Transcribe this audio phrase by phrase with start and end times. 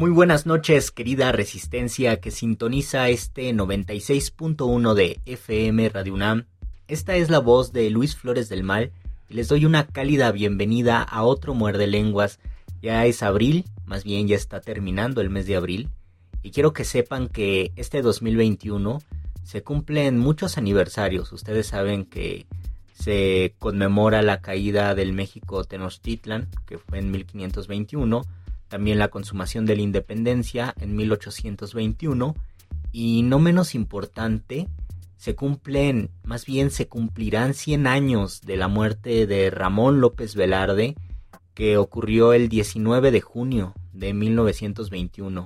[0.00, 6.46] Muy buenas noches, querida Resistencia que sintoniza este 96.1 de FM Radio UNAM.
[6.88, 8.92] Esta es la voz de Luis Flores del Mal
[9.28, 12.40] y les doy una cálida bienvenida a otro Muerde Lenguas.
[12.80, 15.90] Ya es abril, más bien ya está terminando el mes de abril,
[16.42, 19.02] y quiero que sepan que este 2021
[19.42, 21.30] se cumplen muchos aniversarios.
[21.30, 22.46] Ustedes saben que
[22.94, 28.22] se conmemora la caída del México Tenochtitlan, que fue en 1521
[28.70, 32.36] también la consumación de la independencia en 1821
[32.92, 34.68] y no menos importante,
[35.16, 40.94] se cumplen, más bien se cumplirán 100 años de la muerte de Ramón López Velarde,
[41.52, 45.44] que ocurrió el 19 de junio de 1921.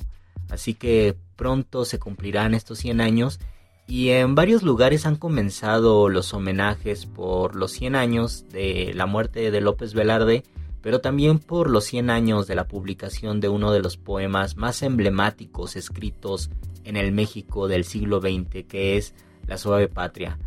[0.50, 3.40] Así que pronto se cumplirán estos 100 años
[3.86, 9.50] y en varios lugares han comenzado los homenajes por los 100 años de la muerte
[9.50, 10.44] de López Velarde
[10.84, 14.82] pero también por los 100 años de la publicación de uno de los poemas más
[14.82, 16.50] emblemáticos escritos
[16.84, 19.14] en el México del siglo XX, que es
[19.46, 20.38] La Suave Patria.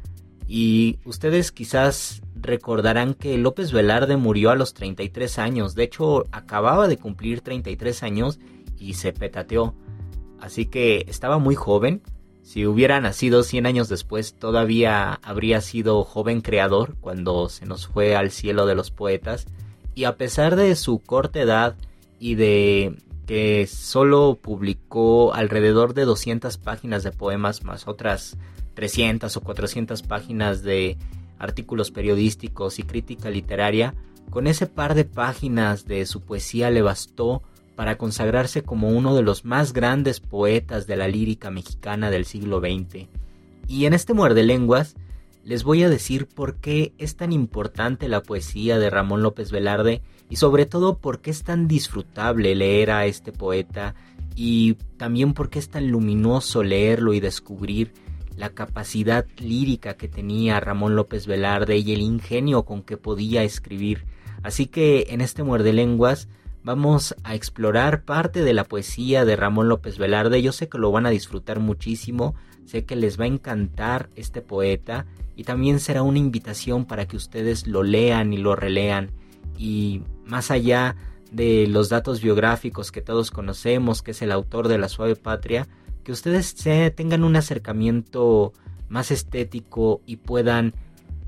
[0.48, 6.88] Y ustedes quizás recordarán que López Velarde murió a los 33 años, de hecho acababa
[6.88, 8.40] de cumplir 33 años
[8.78, 9.74] y se petateó.
[10.40, 12.04] Así que estaba muy joven.
[12.44, 18.16] Si hubiera nacido 100 años después, todavía habría sido joven creador cuando se nos fue
[18.16, 19.48] al cielo de los poetas
[19.98, 21.76] y a pesar de su corta edad
[22.20, 28.38] y de que solo publicó alrededor de 200 páginas de poemas más otras
[28.76, 30.98] 300 o 400 páginas de
[31.40, 33.96] artículos periodísticos y crítica literaria,
[34.30, 37.42] con ese par de páginas de su poesía le bastó
[37.76, 42.60] para consagrarse como uno de los más grandes poetas de la lírica mexicana del siglo
[42.60, 43.08] XX.
[43.68, 44.96] Y en este muerde lenguas
[45.48, 50.02] les voy a decir por qué es tan importante la poesía de Ramón López Velarde
[50.30, 53.96] y sobre todo por qué es tan disfrutable leer a este poeta
[54.36, 57.94] y también por qué es tan luminoso leerlo y descubrir
[58.36, 64.04] la capacidad lírica que tenía Ramón López Velarde y el ingenio con que podía escribir.
[64.44, 66.28] Así que en este muerde lenguas
[66.62, 70.42] vamos a explorar parte de la poesía de Ramón López Velarde.
[70.42, 72.36] Yo sé que lo van a disfrutar muchísimo,
[72.68, 75.06] sé que les va a encantar este poeta
[75.36, 79.12] y también será una invitación para que ustedes lo lean y lo relean
[79.58, 80.96] y más allá
[81.32, 85.68] de los datos biográficos que todos conocemos, que es el autor de La Suave Patria,
[86.04, 86.56] que ustedes
[86.96, 88.54] tengan un acercamiento
[88.90, 90.74] más estético y puedan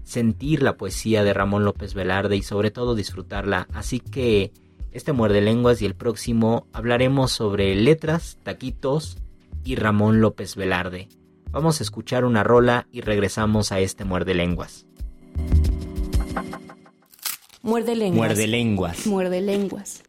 [0.04, 3.68] sentir la poesía de Ramón López Velarde y sobre todo disfrutarla.
[3.74, 4.52] Así que
[4.92, 9.18] este muerde lenguas y el próximo hablaremos sobre letras, taquitos
[9.64, 11.10] y Ramón López Velarde.
[11.52, 14.86] Vamos a escuchar una rola y regresamos a este muerde lenguas.
[17.64, 18.18] Muerde lenguas.
[18.18, 19.08] Muerde lenguas.
[19.08, 20.04] Muerde lenguas.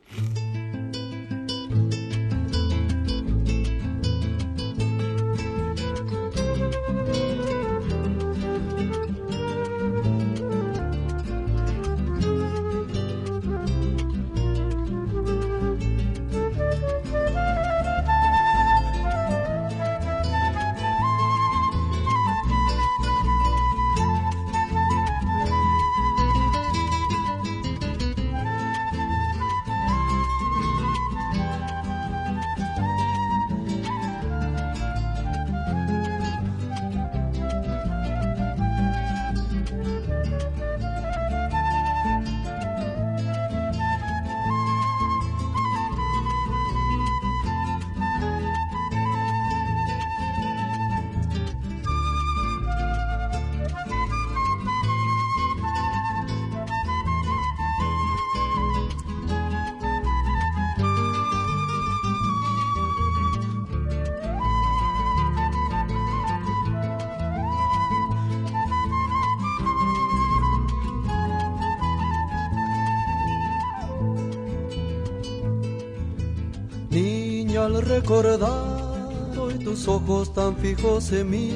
[77.81, 81.51] Recordar hoy tus ojos tan fijos en mí,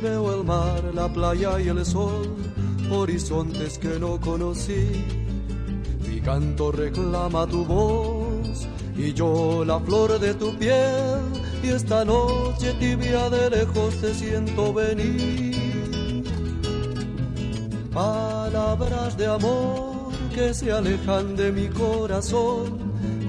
[0.00, 2.36] veo el mar, la playa y el sol,
[2.90, 5.04] horizontes que no conocí.
[6.08, 11.20] Mi canto reclama tu voz y yo la flor de tu piel
[11.62, 16.24] y esta noche tibia de lejos te siento venir.
[17.92, 22.79] Palabras de amor que se alejan de mi corazón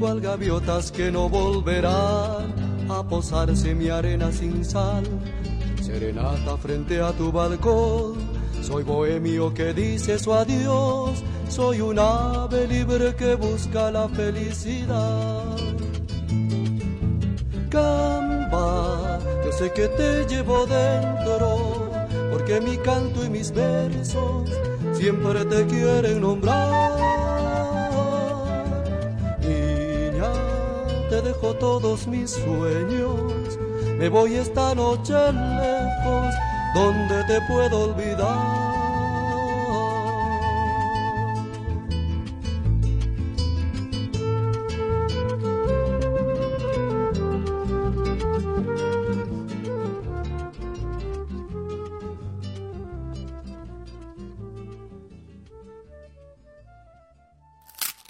[0.02, 2.56] cual gaviotas que no volverán
[2.90, 5.04] a posarse mi arena sin sal.
[5.80, 8.16] Serenata frente a tu balcón,
[8.64, 15.56] soy bohemio que dice su adiós, soy un ave libre que busca la felicidad.
[17.70, 21.92] Camba, yo sé que te llevo dentro,
[22.32, 24.50] porque mi canto y mis versos
[24.94, 27.11] siempre te quieren nombrar.
[31.22, 33.58] Te dejo todos mis sueños.
[33.98, 36.34] Me voy esta noche lejos,
[36.74, 38.72] donde te puedo olvidar.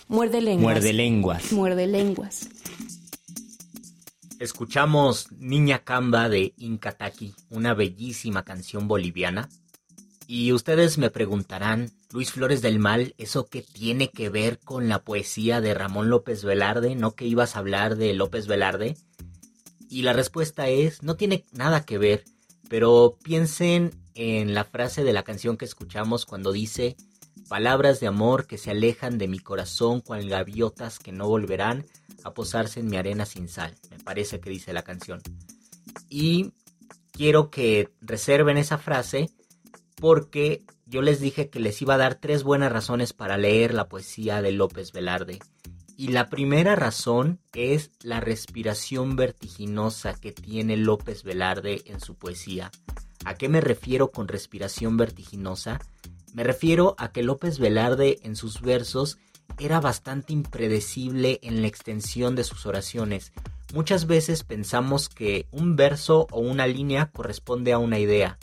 [0.08, 0.62] Muerde lenguas.
[0.62, 1.52] Muerde lenguas.
[1.54, 2.61] Muerde lenguas.
[4.42, 9.50] Escuchamos Niña Camba de Incataki, una bellísima canción boliviana.
[10.26, 15.04] Y ustedes me preguntarán, Luis Flores del Mal, ¿eso qué tiene que ver con la
[15.04, 16.96] poesía de Ramón López Velarde?
[16.96, 18.98] ¿No que ibas a hablar de López Velarde?
[19.92, 22.24] Y la respuesta es, no tiene nada que ver,
[22.68, 26.98] pero piensen en la frase de la canción que escuchamos cuando dice,
[27.48, 31.86] palabras de amor que se alejan de mi corazón cual gaviotas que no volverán
[32.24, 35.22] a posarse en mi arena sin sal, me parece que dice la canción.
[36.10, 36.54] Y
[37.12, 39.30] quiero que reserven esa frase
[39.96, 43.88] porque yo les dije que les iba a dar tres buenas razones para leer la
[43.88, 45.40] poesía de López Velarde.
[45.96, 52.72] Y la primera razón es la respiración vertiginosa que tiene López Velarde en su poesía.
[53.24, 55.80] ¿A qué me refiero con respiración vertiginosa?
[56.34, 59.20] Me refiero a que López Velarde en sus versos
[59.60, 63.32] era bastante impredecible en la extensión de sus oraciones.
[63.74, 68.38] Muchas veces pensamos que un verso o una línea corresponde a una idea.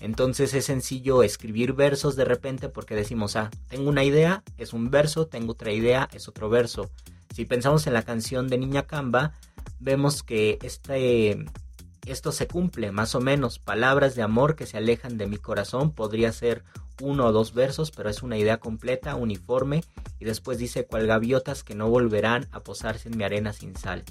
[0.00, 4.90] Entonces es sencillo escribir versos de repente porque decimos, ah, tengo una idea, es un
[4.90, 6.90] verso, tengo otra idea, es otro verso.
[7.34, 9.34] Si pensamos en la canción de Niña Camba,
[9.78, 11.44] vemos que este,
[12.06, 13.58] esto se cumple, más o menos.
[13.58, 16.64] Palabras de amor que se alejan de mi corazón podría ser
[17.00, 19.84] uno o dos versos, pero es una idea completa, uniforme,
[20.18, 24.04] y después dice cual gaviotas que no volverán a posarse en mi arena sin sal.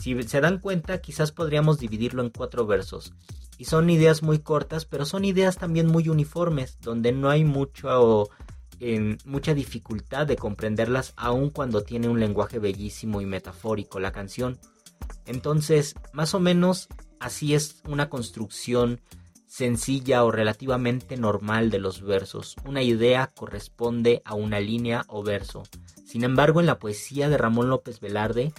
[0.00, 3.12] Si se dan cuenta, quizás podríamos dividirlo en cuatro versos.
[3.58, 8.30] Y son ideas muy cortas, pero son ideas también muy uniformes, donde no hay mucho,
[9.26, 14.58] mucha dificultad de comprenderlas, aun cuando tiene un lenguaje bellísimo y metafórico la canción.
[15.26, 19.00] Entonces, más o menos así es una construcción
[19.50, 22.54] sencilla o relativamente normal de los versos.
[22.64, 25.64] Una idea corresponde a una línea o verso.
[26.06, 28.52] Sin embargo, en la poesía de Ramón López Velarde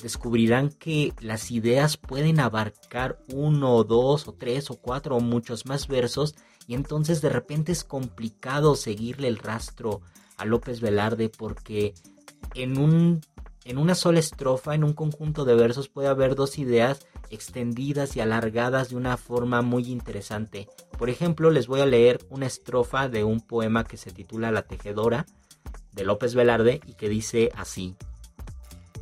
[0.00, 5.66] descubrirán que las ideas pueden abarcar uno o dos o tres o cuatro o muchos
[5.66, 6.36] más versos
[6.68, 10.00] y entonces de repente es complicado seguirle el rastro
[10.36, 11.92] a López Velarde porque
[12.54, 13.20] en un
[13.66, 18.20] en una sola estrofa, en un conjunto de versos, puede haber dos ideas extendidas y
[18.20, 20.68] alargadas de una forma muy interesante.
[20.96, 24.62] Por ejemplo, les voy a leer una estrofa de un poema que se titula La
[24.62, 25.26] Tejedora,
[25.92, 27.96] de López Velarde, y que dice así.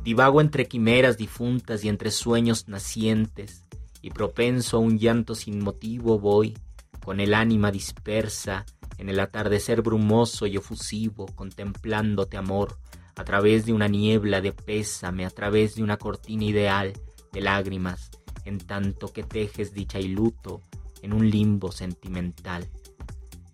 [0.03, 3.61] Divago entre quimeras difuntas y entre sueños nacientes,
[4.01, 6.57] y propenso a un llanto sin motivo voy,
[7.03, 8.65] con el ánima dispersa,
[8.97, 12.79] en el atardecer brumoso y efusivo, contemplándote amor,
[13.15, 16.93] a través de una niebla de pésame, a través de una cortina ideal
[17.31, 18.11] de lágrimas,
[18.45, 20.61] en tanto que tejes dicha y luto
[21.01, 22.67] en un limbo sentimental.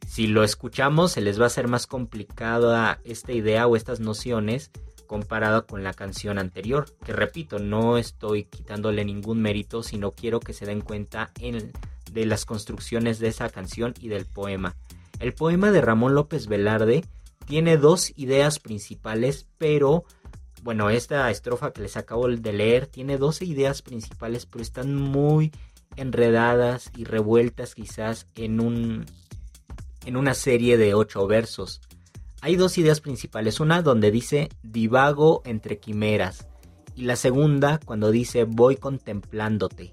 [0.07, 4.71] Si lo escuchamos, se les va a hacer más complicada esta idea o estas nociones
[5.07, 10.53] comparada con la canción anterior, que repito, no estoy quitándole ningún mérito, sino quiero que
[10.53, 11.73] se den cuenta en,
[12.11, 14.75] de las construcciones de esa canción y del poema.
[15.19, 17.03] El poema de Ramón López Velarde
[17.51, 20.05] tiene dos ideas principales, pero
[20.63, 25.51] bueno, esta estrofa que les acabo de leer tiene dos ideas principales, pero están muy
[25.97, 29.05] enredadas y revueltas quizás en un
[30.05, 31.81] en una serie de ocho versos.
[32.39, 36.47] Hay dos ideas principales, una donde dice divago entre quimeras
[36.95, 39.91] Y la segunda cuando dice voy contemplándote.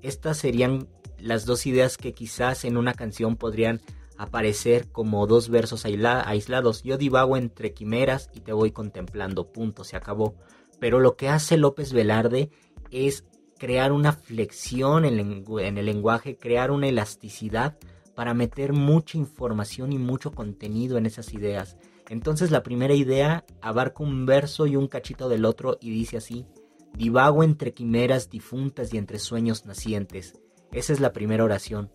[0.00, 0.88] Estas serían
[1.18, 3.82] las dos ideas que quizás en una canción podrían
[4.18, 6.82] aparecer como dos versos aislados.
[6.82, 10.34] Yo divago entre quimeras y te voy contemplando, punto, se acabó.
[10.78, 12.50] Pero lo que hace López Velarde
[12.90, 13.24] es
[13.58, 17.78] crear una flexión en, el lenguaje, crear una elasticidad
[18.14, 21.76] para meter mucha información y mucho contenido en esas ideas.
[22.08, 26.46] Entonces la primera idea abarca un verso y un cachito del otro y dice así,
[26.94, 30.40] divago entre quimeras difuntas y entre sueños nacientes.
[30.72, 31.90] Esa es la primera oración.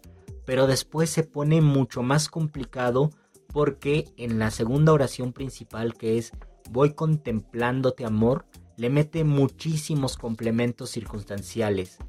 [0.52, 3.12] Pero después se pone mucho más complicado
[3.54, 6.34] porque en la segunda oración principal que es
[6.70, 12.00] voy contemplándote amor, le mete muchísimos complementos circunstanciales.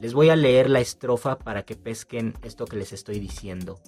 [0.00, 3.78] Les voy a leer la estrofa para que pesquen esto que les estoy diciendo.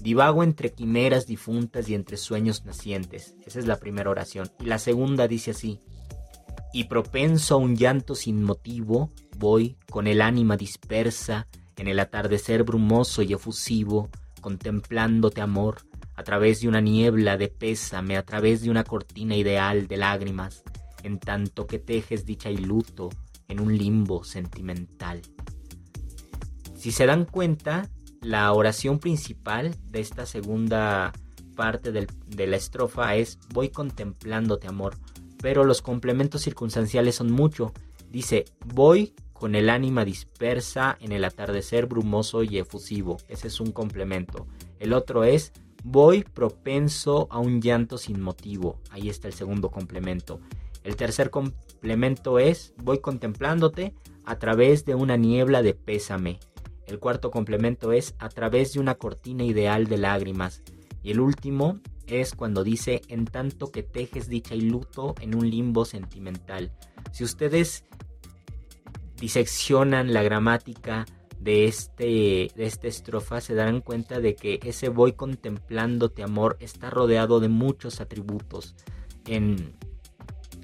[0.00, 3.34] Divago entre quimeras difuntas y entre sueños nacientes.
[3.44, 4.48] Esa es la primera oración.
[4.60, 5.80] Y la segunda dice así.
[6.72, 12.64] Y propenso a un llanto sin motivo, voy, con el ánima dispersa, en el atardecer
[12.64, 14.08] brumoso y efusivo,
[14.40, 15.82] contemplándote amor,
[16.14, 20.62] a través de una niebla de pésame, a través de una cortina ideal de lágrimas,
[21.02, 23.10] en tanto que tejes dicha y luto
[23.48, 25.22] en un limbo sentimental.
[26.74, 27.88] Si se dan cuenta,
[28.22, 31.12] la oración principal de esta segunda
[31.54, 34.96] parte de la estrofa es voy contemplándote amor,
[35.40, 37.72] pero los complementos circunstanciales son mucho.
[38.10, 43.18] Dice voy con el ánima dispersa en el atardecer brumoso y efusivo.
[43.28, 44.46] Ese es un complemento.
[44.78, 45.52] El otro es
[45.84, 48.80] voy propenso a un llanto sin motivo.
[48.90, 50.40] Ahí está el segundo complemento.
[50.84, 56.38] El tercer complemento es voy contemplándote a través de una niebla de pésame.
[56.86, 60.62] El cuarto complemento es a través de una cortina ideal de lágrimas.
[61.02, 65.48] Y el último es cuando dice en tanto que tejes dicha y luto en un
[65.48, 66.72] limbo sentimental.
[67.12, 67.84] Si ustedes
[69.18, 71.06] diseccionan la gramática
[71.40, 76.90] de, este, de esta estrofa se darán cuenta de que ese voy contemplándote amor está
[76.90, 78.74] rodeado de muchos atributos.
[79.26, 79.74] En,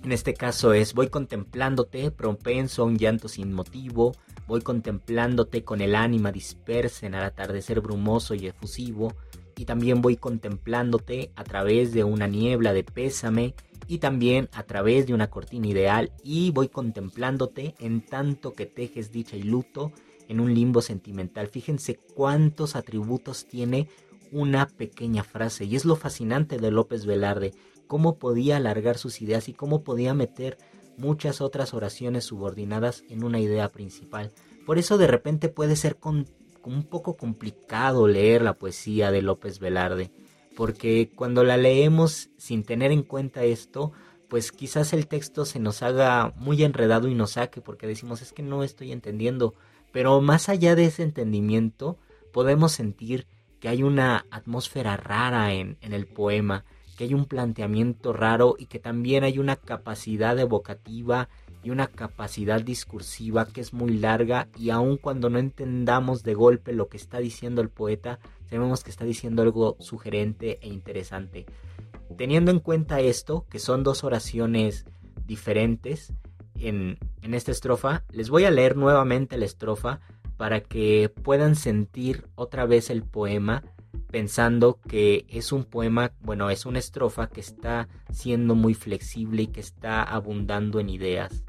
[0.03, 4.13] en este caso es voy contemplándote, propenso a un llanto sin motivo,
[4.47, 9.15] voy contemplándote con el ánima dispersa en el atardecer brumoso y efusivo,
[9.57, 13.55] y también voy contemplándote a través de una niebla de pésame
[13.87, 19.13] y también a través de una cortina ideal y voy contemplándote en tanto que tejes
[19.13, 19.93] dicha y luto
[20.29, 21.49] en un limbo sentimental.
[21.49, 23.89] Fíjense cuántos atributos tiene
[24.31, 27.53] una pequeña frase y es lo fascinante de López Velarde,
[27.87, 30.57] cómo podía alargar sus ideas y cómo podía meter
[30.97, 34.33] muchas otras oraciones subordinadas en una idea principal.
[34.65, 35.97] Por eso de repente puede ser
[36.65, 40.11] un poco complicado leer la poesía de López Velarde
[40.55, 43.93] porque cuando la leemos sin tener en cuenta esto,
[44.29, 48.33] pues quizás el texto se nos haga muy enredado y nos saque porque decimos es
[48.33, 49.55] que no estoy entendiendo,
[49.93, 51.99] pero más allá de ese entendimiento
[52.33, 53.27] podemos sentir
[53.61, 56.65] que hay una atmósfera rara en, en el poema,
[56.97, 61.29] que hay un planteamiento raro y que también hay una capacidad evocativa
[61.63, 66.73] y una capacidad discursiva que es muy larga y aun cuando no entendamos de golpe
[66.73, 71.47] lo que está diciendo el poeta, sabemos que está diciendo algo sugerente e interesante.
[72.17, 74.85] Teniendo en cuenta esto, que son dos oraciones
[75.25, 76.13] diferentes
[76.55, 80.01] en, en esta estrofa, les voy a leer nuevamente la estrofa
[80.37, 83.63] para que puedan sentir otra vez el poema
[84.13, 89.47] pensando que es un poema, bueno, es una estrofa que está siendo muy flexible y
[89.49, 91.45] que está abundando en ideas.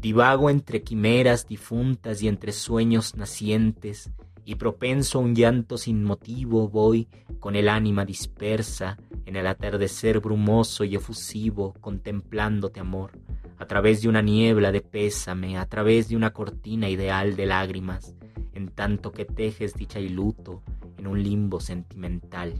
[0.00, 4.12] Divago entre quimeras difuntas y entre sueños nacientes,
[4.44, 7.08] y propenso a un llanto sin motivo voy,
[7.40, 13.18] con el ánima dispersa, en el atardecer brumoso y efusivo, contemplándote amor,
[13.58, 18.14] a través de una niebla de pésame, a través de una cortina ideal de lágrimas,
[18.52, 20.62] en tanto que tejes dicha y luto
[20.96, 22.54] en un limbo sentimental.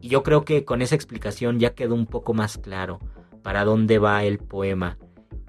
[0.00, 3.00] Y yo creo que con esa explicación ya quedó un poco más claro
[3.42, 4.96] para dónde va el poema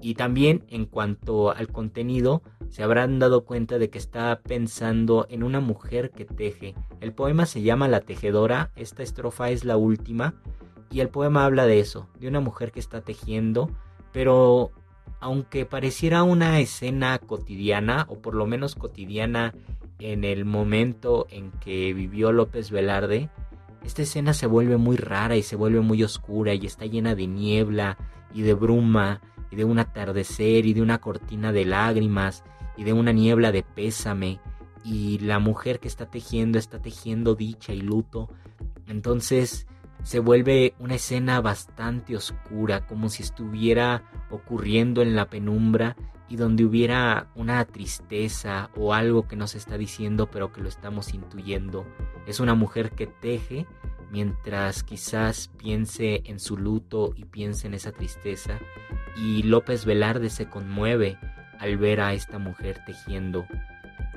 [0.00, 5.42] y también en cuanto al contenido, se habrán dado cuenta de que está pensando en
[5.42, 6.74] una mujer que teje.
[7.00, 10.34] El poema se llama La Tejedora, esta estrofa es la última,
[10.90, 13.70] y el poema habla de eso, de una mujer que está tejiendo,
[14.12, 14.72] pero
[15.20, 19.54] aunque pareciera una escena cotidiana, o por lo menos cotidiana
[19.98, 23.30] en el momento en que vivió López Velarde,
[23.84, 27.26] esta escena se vuelve muy rara y se vuelve muy oscura y está llena de
[27.26, 27.98] niebla
[28.34, 32.44] y de bruma y de un atardecer y de una cortina de lágrimas
[32.76, 34.40] y de una niebla de pésame
[34.84, 38.28] y la mujer que está tejiendo está tejiendo dicha y luto.
[38.86, 39.66] Entonces
[40.02, 45.96] se vuelve una escena bastante oscura, como si estuviera ocurriendo en la penumbra
[46.28, 51.12] y donde hubiera una tristeza o algo que nos está diciendo pero que lo estamos
[51.12, 51.84] intuyendo.
[52.26, 53.66] Es una mujer que teje
[54.10, 58.58] mientras quizás piense en su luto y piense en esa tristeza
[59.16, 61.18] y López Velarde se conmueve
[61.58, 63.46] al ver a esta mujer tejiendo.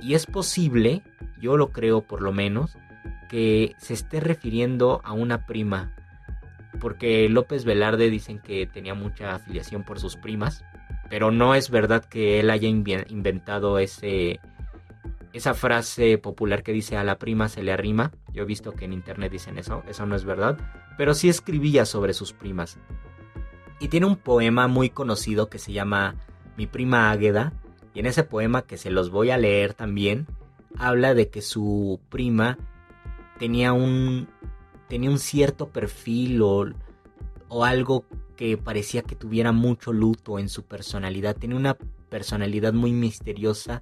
[0.01, 1.03] Y es posible,
[1.41, 2.77] yo lo creo por lo menos,
[3.29, 5.95] que se esté refiriendo a una prima,
[6.79, 10.63] porque López Velarde dicen que tenía mucha afiliación por sus primas,
[11.10, 14.39] pero no es verdad que él haya inventado ese
[15.33, 18.12] esa frase popular que dice a la prima se le arrima.
[18.31, 20.57] Yo he visto que en internet dicen eso, eso no es verdad,
[20.95, 22.77] pero sí escribía sobre sus primas.
[23.79, 26.15] Y tiene un poema muy conocido que se llama
[26.55, 27.53] Mi prima Águeda,
[27.95, 30.27] y en ese poema que se los voy a leer también,
[30.77, 32.57] habla de que su prima
[33.39, 34.27] tenía un,
[34.87, 36.65] tenía un cierto perfil o,
[37.49, 41.35] o algo que parecía que tuviera mucho luto en su personalidad.
[41.35, 41.77] Tenía una
[42.09, 43.81] personalidad muy misteriosa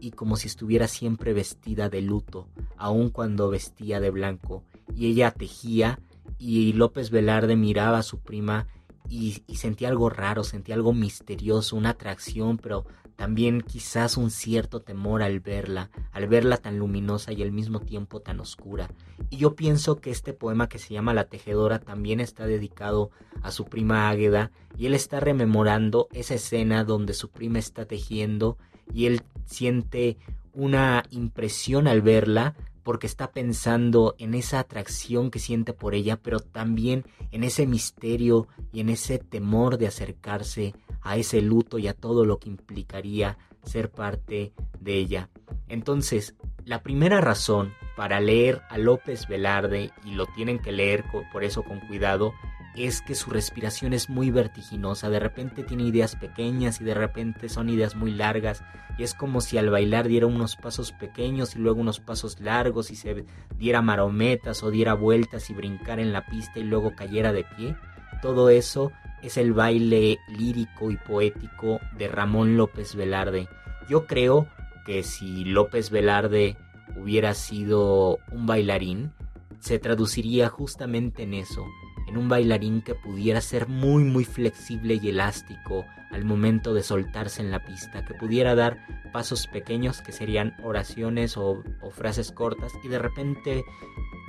[0.00, 4.64] y como si estuviera siempre vestida de luto, aun cuando vestía de blanco.
[4.94, 6.00] Y ella tejía
[6.38, 8.66] y López Velarde miraba a su prima
[9.08, 14.80] y, y, sentía algo raro, sentía algo misterioso, una atracción, pero también quizás un cierto
[14.80, 18.90] temor al verla, al verla tan luminosa y al mismo tiempo tan oscura.
[19.30, 23.10] Y yo pienso que este poema que se llama La Tejedora también está dedicado
[23.42, 28.58] a su prima Águeda y él está rememorando esa escena donde su prima está tejiendo
[28.92, 30.18] y él siente
[30.52, 36.40] una impresión al verla porque está pensando en esa atracción que siente por ella, pero
[36.40, 41.94] también en ese misterio y en ese temor de acercarse a ese luto y a
[41.94, 45.30] todo lo que implicaría ser parte de ella.
[45.68, 51.44] Entonces, la primera razón para leer a López Velarde, y lo tienen que leer por
[51.44, 52.32] eso con cuidado,
[52.74, 57.48] es que su respiración es muy vertiginosa, de repente tiene ideas pequeñas y de repente
[57.48, 58.62] son ideas muy largas
[58.98, 62.90] y es como si al bailar diera unos pasos pequeños y luego unos pasos largos
[62.90, 63.26] y se
[63.58, 67.76] diera marometas o diera vueltas y brincar en la pista y luego cayera de pie.
[68.22, 73.48] Todo eso es el baile lírico y poético de Ramón López Velarde.
[73.88, 74.46] Yo creo
[74.86, 76.56] que si López Velarde
[76.96, 79.12] hubiera sido un bailarín,
[79.60, 81.64] se traduciría justamente en eso,
[82.06, 87.40] en un bailarín que pudiera ser muy muy flexible y elástico al momento de soltarse
[87.40, 92.88] en la pista, que pudiera dar pasos pequeños que serían oraciones o, frases cortas y
[92.88, 93.64] de repente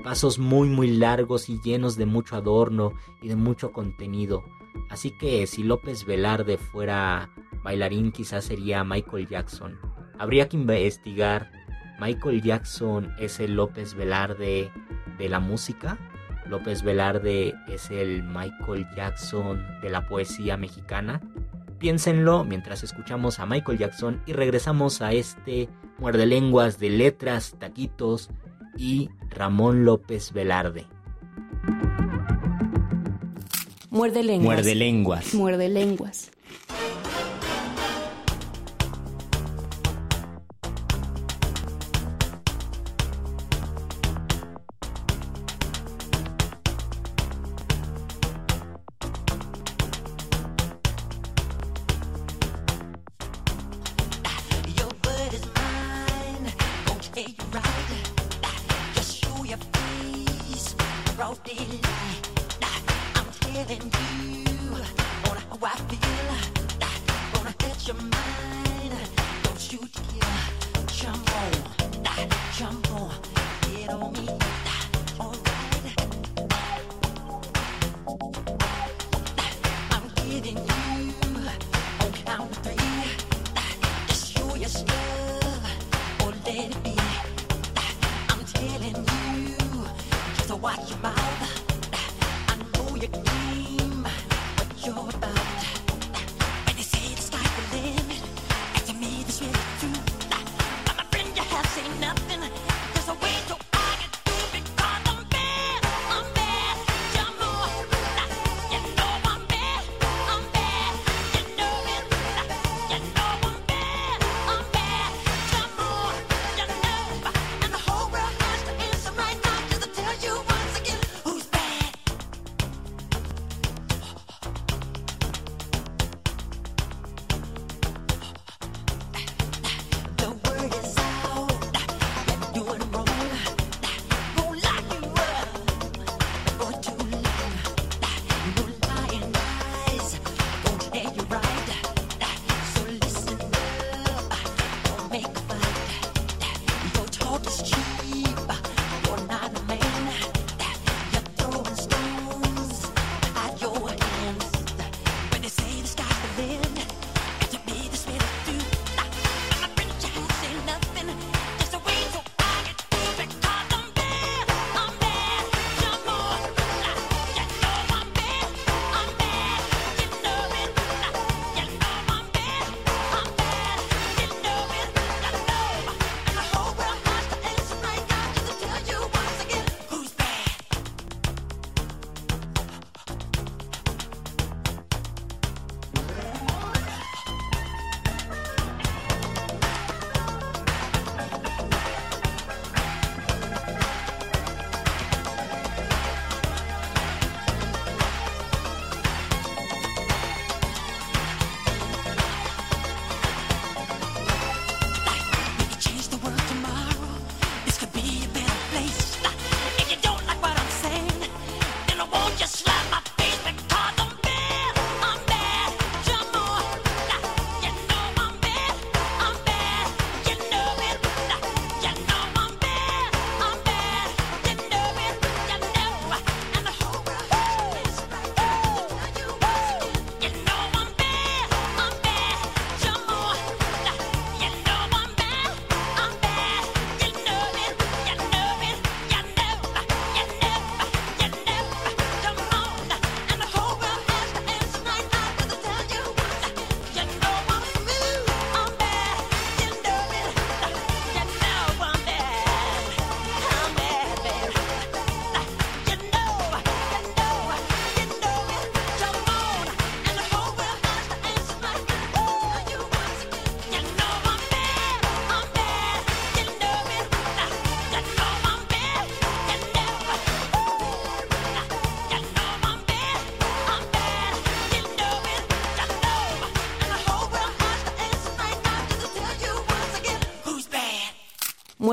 [0.04, 4.44] pasos muy muy largos y llenos de mucho adorno y de mucho contenido.
[4.90, 7.30] Así que si López Velarde fuera
[7.64, 9.78] bailarín quizás sería Michael Jackson.
[10.20, 11.52] Habría que investigar,
[12.00, 14.72] ¿Michael Jackson es el López Velarde
[15.18, 15.98] de la música?
[16.50, 21.22] ¿López Velarde es el Michael Jackson de la poesía mexicana?
[21.80, 28.30] Piénsenlo mientras escuchamos a Michael Jackson y regresamos a este muerde lenguas de letras, taquitos
[28.78, 30.86] y Ramón López Velarde.
[33.90, 34.56] Muerde lenguas.
[34.56, 35.34] Muerde lenguas.
[35.36, 36.32] Muerde lenguas.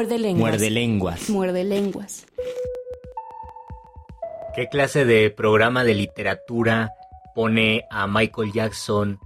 [0.00, 0.50] Muerde lenguas.
[0.50, 1.28] Muerde lenguas.
[1.28, 2.26] Muerde lenguas.
[4.56, 6.94] ¿Qué clase de programa de literatura
[7.34, 9.18] pone a Michael Jackson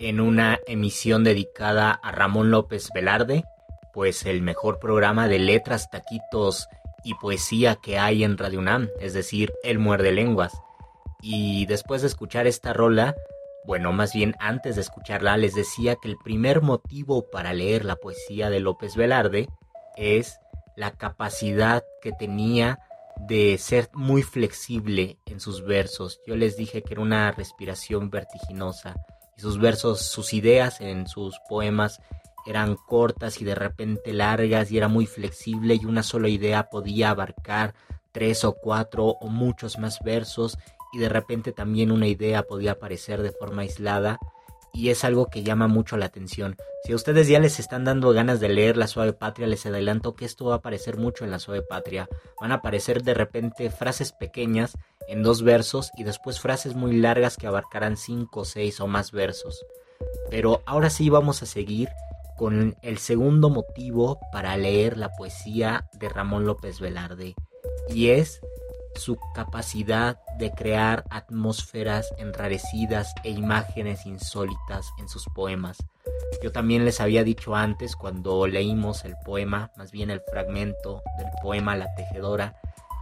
[0.00, 3.44] en una emisión dedicada a Ramón López Velarde?
[3.94, 6.66] Pues el mejor programa de letras, taquitos
[7.04, 10.60] y poesía que hay en Radio UNAM, es decir, El Muerde Lenguas.
[11.22, 13.14] Y después de escuchar esta rola,
[13.64, 17.94] bueno, más bien antes de escucharla, les decía que el primer motivo para leer la
[17.94, 19.48] poesía de López Velarde
[19.96, 20.38] es
[20.76, 22.78] la capacidad que tenía
[23.16, 26.20] de ser muy flexible en sus versos.
[26.26, 28.96] Yo les dije que era una respiración vertiginosa
[29.36, 32.00] y sus versos, sus ideas en sus poemas
[32.46, 37.10] eran cortas y de repente largas y era muy flexible y una sola idea podía
[37.10, 37.74] abarcar
[38.12, 40.56] tres o cuatro o muchos más versos
[40.92, 44.18] y de repente también una idea podía aparecer de forma aislada
[44.76, 46.56] y es algo que llama mucho la atención.
[46.84, 50.14] Si a ustedes ya les están dando ganas de leer La Suave Patria, les adelanto
[50.14, 52.08] que esto va a aparecer mucho en La Suave Patria.
[52.38, 54.76] Van a aparecer de repente frases pequeñas
[55.08, 59.64] en dos versos y después frases muy largas que abarcarán cinco, seis o más versos.
[60.30, 61.88] Pero ahora sí vamos a seguir
[62.36, 67.34] con el segundo motivo para leer la poesía de Ramón López Velarde
[67.88, 68.42] y es
[68.96, 75.78] su capacidad de crear atmósferas enrarecidas e imágenes insólitas en sus poemas.
[76.42, 81.28] Yo también les había dicho antes cuando leímos el poema, más bien el fragmento del
[81.42, 82.56] poema La Tejedora,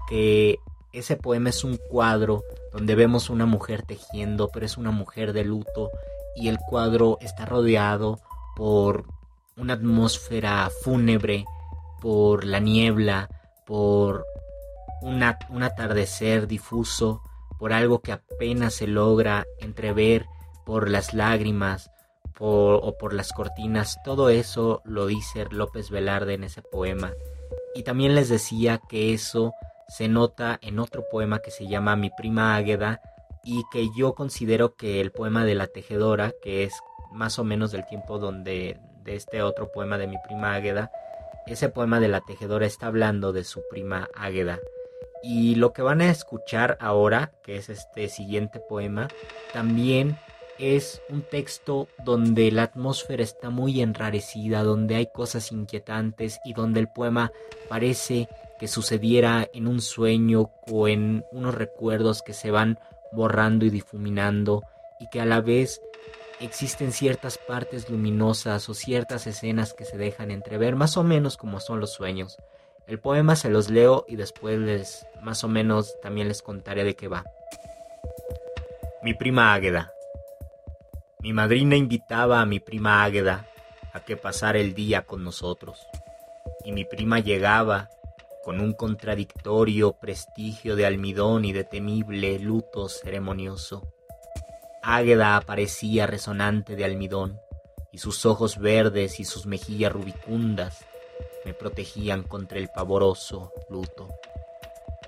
[0.09, 0.59] que
[0.93, 5.45] ese poema es un cuadro donde vemos una mujer tejiendo, pero es una mujer de
[5.45, 5.91] luto
[6.37, 8.21] y el cuadro está rodeado
[8.57, 9.05] por
[9.57, 11.45] una atmósfera fúnebre,
[12.01, 13.29] por la niebla,
[13.67, 14.27] por
[15.03, 17.23] un atardecer difuso,
[17.59, 20.27] por algo que apenas se logra entrever
[20.65, 21.91] por las lágrimas
[22.39, 23.99] o por las cortinas.
[24.05, 27.13] Todo eso lo dice López Velarde en ese poema.
[27.75, 29.53] Y también les decía que eso
[29.89, 33.01] se nota en otro poema que se llama Mi prima Águeda
[33.45, 36.75] y que yo considero que el poema de la tejedora, que es
[37.13, 40.91] más o menos del tiempo donde de este otro poema de mi prima Águeda,
[41.47, 44.59] ese poema de la tejedora está hablando de su prima Águeda.
[45.27, 49.09] Y lo que van a escuchar ahora, que es este siguiente poema,
[49.55, 50.19] también
[50.59, 56.81] es un texto donde la atmósfera está muy enrarecida, donde hay cosas inquietantes y donde
[56.81, 57.33] el poema
[57.71, 62.79] parece que sucediera en un sueño o en unos recuerdos que se van
[63.11, 64.63] borrando y difuminando
[65.01, 65.81] y que a la vez
[66.39, 71.61] existen ciertas partes luminosas o ciertas escenas que se dejan entrever, más o menos como
[71.61, 72.37] son los sueños.
[72.87, 76.95] El poema se los leo y después les más o menos también les contaré de
[76.95, 77.25] qué va.
[79.03, 79.91] Mi prima Águeda.
[81.21, 83.47] Mi madrina invitaba a mi prima Águeda
[83.95, 85.87] a que pasara el día con nosotros.
[86.65, 87.89] Y mi prima llegaba
[88.45, 93.89] con un contradictorio prestigio de almidón y de temible luto ceremonioso.
[94.83, 97.41] Águeda aparecía resonante de almidón,
[97.91, 100.85] y sus ojos verdes y sus mejillas rubicundas
[101.45, 104.09] me protegían contra el pavoroso luto.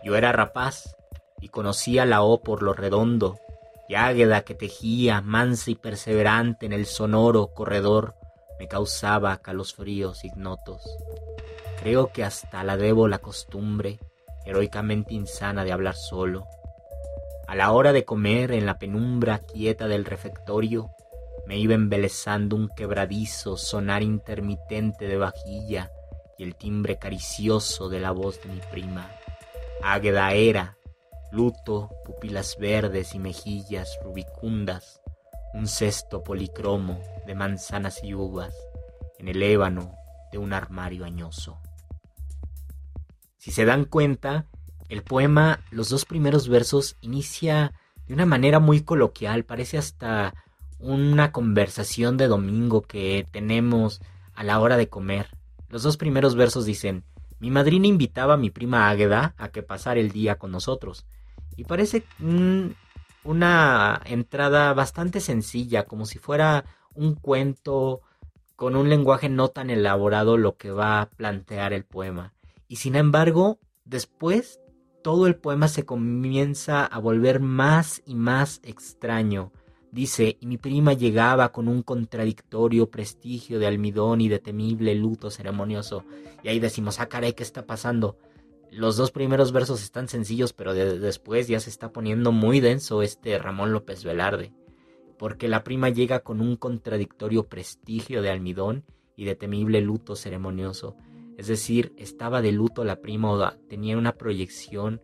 [0.02, 0.96] Yo era rapaz
[1.40, 3.38] y conocía la O por lo redondo,
[3.88, 8.14] y águeda que tejía mansa y perseverante en el sonoro corredor
[8.58, 10.82] me causaba calosfríos ignotos.
[11.80, 13.98] Creo que hasta la debo la costumbre,
[14.44, 16.46] heroicamente insana de hablar solo.
[17.46, 20.90] A la hora de comer en la penumbra quieta del refectorio,
[21.46, 25.92] me iba embelezando un quebradizo sonar intermitente de vajilla
[26.38, 29.10] y el timbre caricioso de la voz de mi prima.
[29.82, 30.76] Águeda era,
[31.32, 35.00] luto, pupilas verdes y mejillas rubicundas,
[35.54, 38.54] un cesto policromo de manzanas y uvas
[39.18, 39.94] en el ébano
[40.32, 41.58] de un armario añoso.
[43.38, 44.46] Si se dan cuenta,
[44.88, 47.72] el poema, los dos primeros versos, inicia
[48.06, 50.34] de una manera muy coloquial, parece hasta
[50.78, 54.00] una conversación de domingo que tenemos
[54.34, 55.28] a la hora de comer.
[55.68, 57.04] Los dos primeros versos dicen,
[57.38, 61.06] mi madrina invitaba a mi prima Águeda a que pasara el día con nosotros.
[61.56, 62.04] Y parece
[63.24, 68.00] una entrada bastante sencilla, como si fuera un cuento
[68.54, 72.32] con un lenguaje no tan elaborado lo que va a plantear el poema.
[72.68, 74.60] Y sin embargo, después
[75.02, 79.52] todo el poema se comienza a volver más y más extraño
[79.96, 85.30] Dice, y mi prima llegaba con un contradictorio prestigio de almidón y de temible luto
[85.30, 86.04] ceremonioso.
[86.42, 88.18] Y ahí decimos, ah, caray, ¿qué está pasando?
[88.70, 93.38] Los dos primeros versos están sencillos, pero después ya se está poniendo muy denso este
[93.38, 94.52] Ramón López Velarde.
[95.16, 98.84] Porque la prima llega con un contradictorio prestigio de almidón
[99.16, 100.94] y de temible luto ceremonioso.
[101.38, 105.00] Es decir, estaba de luto la prima o tenía una proyección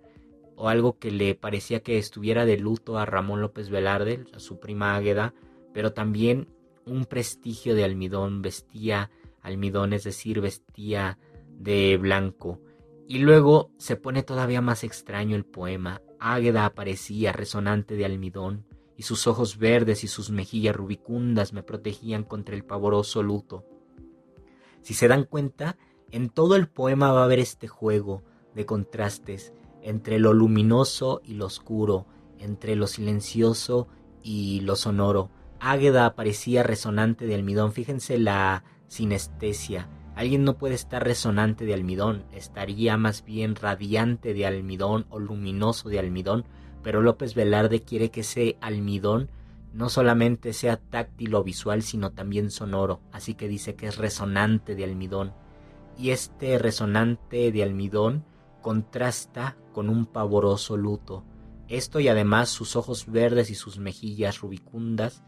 [0.62, 4.61] o algo que le parecía que estuviera de luto a Ramón López Velarde, a su
[4.61, 5.35] prima Águeda,
[5.75, 6.55] pero también
[6.87, 12.61] un prestigio de almidón, vestía almidón, es decir, vestía de blanco.
[13.09, 16.01] Y luego se pone todavía más extraño el poema.
[16.20, 18.64] Águeda aparecía resonante de almidón,
[18.96, 23.66] y sus ojos verdes y sus mejillas rubicundas me protegían contra el pavoroso luto.
[24.81, 25.77] Si se dan cuenta,
[26.12, 28.22] en todo el poema va a haber este juego
[28.55, 32.07] de contrastes entre lo luminoso y lo oscuro,
[32.38, 33.88] entre lo silencioso
[34.23, 35.31] y lo sonoro.
[35.61, 37.73] Águeda aparecía resonante de almidón.
[37.73, 39.88] Fíjense la sinestesia.
[40.14, 45.88] Alguien no puede estar resonante de almidón, estaría más bien radiante de almidón o luminoso
[45.88, 46.45] de almidón,
[46.83, 49.31] pero López Velarde quiere que ese almidón
[49.73, 54.75] no solamente sea táctil o visual, sino también sonoro, así que dice que es resonante
[54.75, 55.33] de almidón.
[55.97, 58.25] Y este resonante de almidón
[58.61, 61.24] contrasta con un pavoroso luto.
[61.68, 65.22] Esto y además sus ojos verdes y sus mejillas rubicundas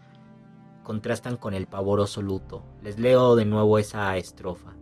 [0.83, 2.65] contrastan con el pavoroso luto.
[2.83, 4.77] Les leo de nuevo esa estrofa.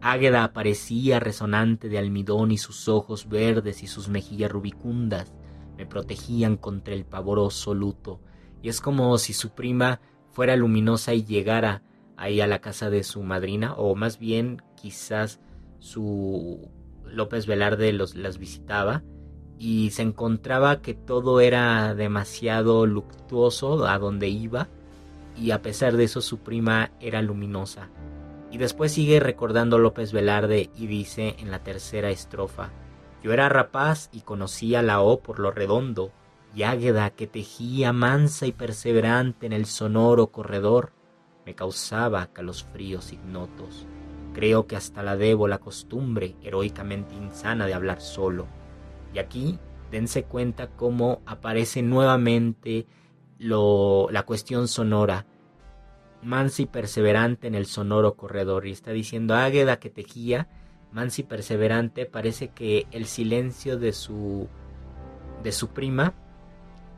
[0.00, 5.32] Águeda aparecía resonante de almidón y sus ojos verdes y sus mejillas rubicundas
[5.76, 8.20] me protegían contra el pavoroso luto.
[8.62, 11.82] Y es como si su prima fuera luminosa y llegara
[12.16, 15.40] ahí a la casa de su madrina, o más bien quizás
[15.78, 16.70] su
[17.10, 19.02] López Velarde los, las visitaba
[19.58, 24.68] y se encontraba que todo era demasiado luctuoso a donde iba
[25.36, 27.88] y a pesar de eso su prima era luminosa.
[28.50, 32.70] Y después sigue recordando López Velarde y dice en la tercera estrofa,
[33.22, 36.12] yo era rapaz y conocía la O por lo redondo,
[36.54, 40.92] y águeda que tejía mansa y perseverante en el sonoro corredor,
[41.44, 43.86] me causaba calosfríos ignotos.
[44.36, 48.46] Creo que hasta la debo la costumbre heroicamente insana de hablar solo.
[49.14, 49.58] Y aquí
[49.90, 52.86] dense cuenta cómo aparece nuevamente
[53.38, 55.24] lo, la cuestión sonora,
[56.22, 58.66] mansa y perseverante en el sonoro corredor.
[58.66, 60.48] Y está diciendo Águeda que tejía,
[60.92, 64.48] mansa y perseverante, parece que el silencio de su,
[65.42, 66.12] de su prima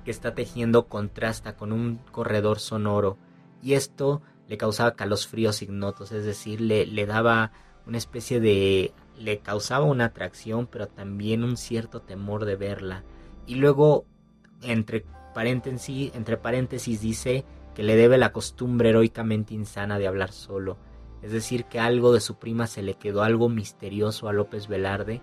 [0.04, 3.16] que está tejiendo contrasta con un corredor sonoro.
[3.62, 4.94] Y esto le causaba
[5.26, 7.52] fríos ignotos, es decir, le, le daba
[7.86, 8.92] una especie de...
[9.18, 13.04] le causaba una atracción, pero también un cierto temor de verla.
[13.46, 14.04] Y luego,
[14.62, 20.78] entre paréntesis, entre paréntesis dice que le debe la costumbre heroicamente insana de hablar solo.
[21.22, 25.20] Es decir, que algo de su prima se le quedó algo misterioso a López Velarde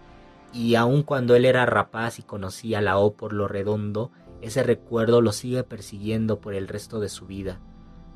[0.54, 4.12] y aun cuando él era rapaz y conocía la O por lo redondo,
[4.42, 7.60] ese recuerdo lo sigue persiguiendo por el resto de su vida.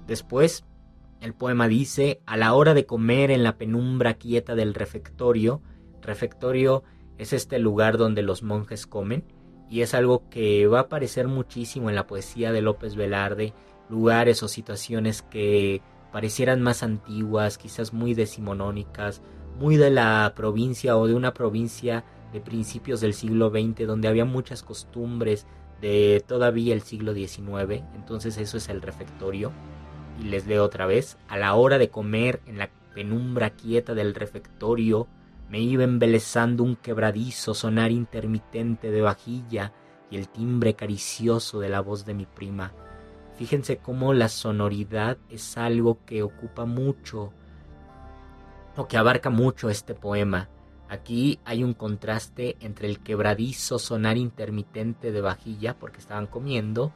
[0.07, 0.65] Después,
[1.21, 5.61] el poema dice, a la hora de comer en la penumbra quieta del refectorio,
[6.01, 6.83] refectorio
[7.17, 9.25] es este lugar donde los monjes comen,
[9.69, 13.53] y es algo que va a aparecer muchísimo en la poesía de López Velarde,
[13.89, 19.21] lugares o situaciones que parecieran más antiguas, quizás muy decimonónicas,
[19.59, 24.25] muy de la provincia o de una provincia de principios del siglo XX donde había
[24.25, 25.45] muchas costumbres
[25.81, 29.51] de todavía el siglo XIX, entonces eso es el refectorio.
[30.19, 34.13] Y les leo otra vez, a la hora de comer en la penumbra quieta del
[34.15, 35.07] refectorio,
[35.49, 39.73] me iba embelezando un quebradizo sonar intermitente de vajilla
[40.11, 42.71] y el timbre caricioso de la voz de mi prima.
[43.37, 47.31] Fíjense cómo la sonoridad es algo que ocupa mucho
[48.75, 50.49] o que abarca mucho este poema.
[50.89, 56.91] Aquí hay un contraste entre el quebradizo sonar intermitente de vajilla porque estaban comiendo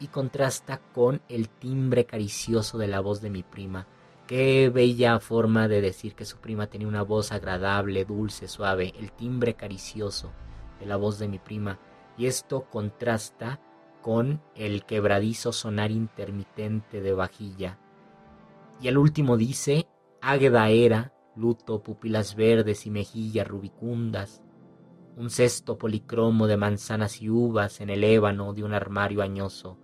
[0.00, 3.86] y contrasta con el timbre caricioso de la voz de mi prima.
[4.26, 9.12] Qué bella forma de decir que su prima tenía una voz agradable, dulce, suave, el
[9.12, 10.32] timbre caricioso
[10.80, 11.78] de la voz de mi prima.
[12.16, 13.60] Y esto contrasta
[14.00, 17.78] con el quebradizo sonar intermitente de vajilla.
[18.80, 19.86] Y el último dice,
[20.20, 24.42] Águeda era, luto, pupilas verdes y mejillas rubicundas,
[25.16, 29.78] un cesto policromo de manzanas y uvas en el ébano de un armario añoso.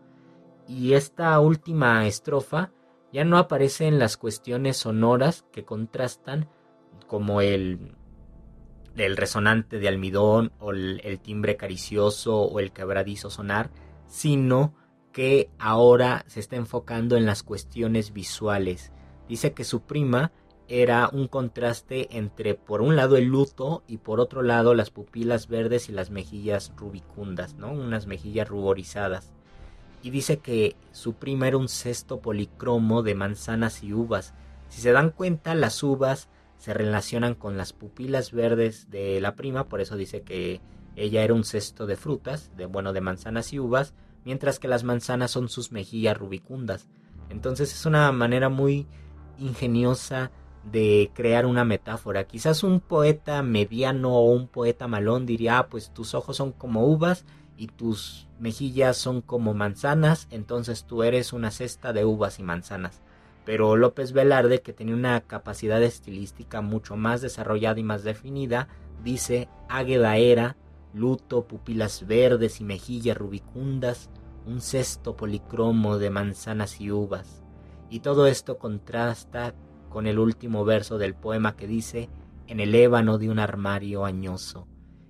[0.71, 2.71] Y esta última estrofa
[3.13, 6.49] ya no aparecen las cuestiones sonoras que contrastan
[7.09, 7.97] como el,
[8.95, 13.73] el resonante de almidón o el, el timbre caricioso o el quebradizo sonar,
[14.07, 14.77] sino
[15.11, 18.93] que ahora se está enfocando en las cuestiones visuales.
[19.29, 20.31] Dice que su prima
[20.69, 25.49] era un contraste entre por un lado el luto y por otro lado las pupilas
[25.49, 27.73] verdes y las mejillas rubicundas, ¿no?
[27.73, 29.33] Unas mejillas ruborizadas
[30.03, 34.35] y dice que su prima era un cesto policromo de manzanas y uvas.
[34.69, 39.69] Si se dan cuenta, las uvas se relacionan con las pupilas verdes de la prima,
[39.69, 40.61] por eso dice que
[40.97, 44.85] ella era un cesto de frutas, de bueno, de manzanas y uvas, mientras que las
[44.85, 46.89] manzanas son sus mejillas rubicundas.
[47.31, 48.87] Entonces es una manera muy
[49.39, 50.31] ingeniosa
[50.71, 52.25] de crear una metáfora.
[52.25, 56.85] Quizás un poeta mediano o un poeta malón diría, ah, pues tus ojos son como
[56.87, 57.25] uvas
[57.61, 63.03] y tus mejillas son como manzanas, entonces tú eres una cesta de uvas y manzanas.
[63.45, 68.69] Pero López Velarde, que tenía una capacidad estilística mucho más desarrollada y más definida,
[69.05, 70.57] dice Águeda era,
[70.95, 74.09] luto, pupilas verdes y mejillas rubicundas,
[74.47, 77.43] un cesto policromo de manzanas y uvas.
[77.91, 79.55] Y todo esto contrasta
[79.91, 82.09] con el último verso del poema que dice
[82.47, 84.67] en el ébano de un armario añoso.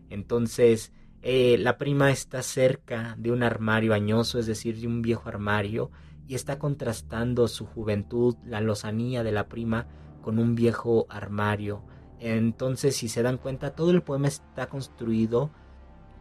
[0.09, 5.29] Entonces, eh, la prima está cerca de un armario añoso, es decir, de un viejo
[5.29, 5.91] armario,
[6.27, 9.87] y está contrastando su juventud, la lozanía de la prima,
[10.23, 11.85] con un viejo armario.
[12.19, 15.51] Entonces, si se dan cuenta, todo el poema está construido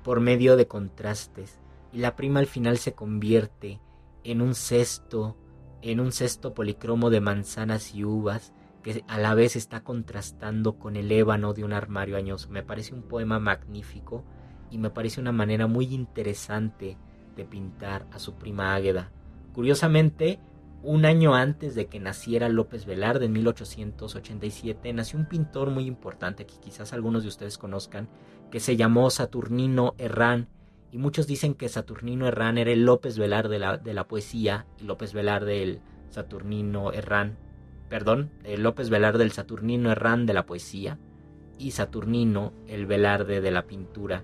[0.03, 1.59] por medio de contrastes,
[1.93, 3.79] y la prima al final se convierte
[4.23, 5.37] en un cesto
[5.81, 10.95] en un cesto policromo de manzanas y uvas que a la vez está contrastando con
[10.95, 12.49] el ébano de un armario añoso.
[12.49, 14.23] Me parece un poema magnífico
[14.71, 16.97] y me parece una manera muy interesante
[17.35, 19.11] de pintar a su prima Águeda.
[19.53, 20.39] Curiosamente,
[20.81, 26.45] un año antes de que naciera López Velarde en 1887, nació un pintor muy importante
[26.45, 28.07] que quizás algunos de ustedes conozcan,
[28.51, 30.47] que se llamó Saturnino Herrán
[30.91, 34.65] y muchos dicen que Saturnino Herrán era el López Velarde de la, de la poesía
[34.79, 37.37] y López Velarde el Saturnino Herrán,
[37.89, 40.97] perdón, el López Velarde el Saturnino Herrán de la poesía
[41.57, 44.23] y Saturnino el Velarde de la pintura.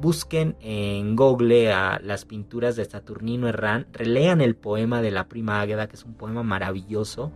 [0.00, 5.60] Busquen en Google a las pinturas de Saturnino Herrán, relean el poema de la prima
[5.60, 7.30] Águeda, que es un poema maravilloso,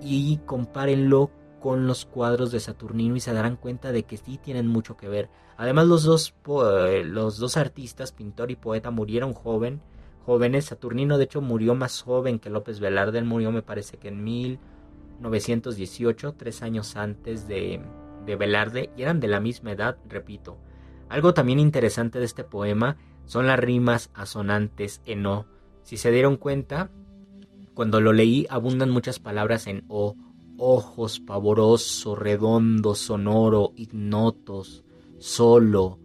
[0.00, 1.30] y compárenlo
[1.60, 5.08] con los cuadros de Saturnino y se darán cuenta de que sí tienen mucho que
[5.08, 5.28] ver.
[5.56, 6.32] Además los dos,
[6.88, 9.80] eh, los dos artistas, pintor y poeta, murieron joven,
[10.24, 10.66] jóvenes.
[10.66, 14.22] Saturnino de hecho murió más joven que López Velarde, él murió me parece que en
[14.22, 17.80] 1918, tres años antes de,
[18.26, 20.58] de Velarde, y eran de la misma edad, repito.
[21.08, 22.96] Algo también interesante de este poema
[23.26, 25.46] son las rimas asonantes en O.
[25.82, 26.90] Si se dieron cuenta,
[27.74, 30.16] cuando lo leí abundan muchas palabras en O
[30.58, 34.84] ojos pavoroso, redondo, sonoro, ignotos,
[35.18, 35.98] solo,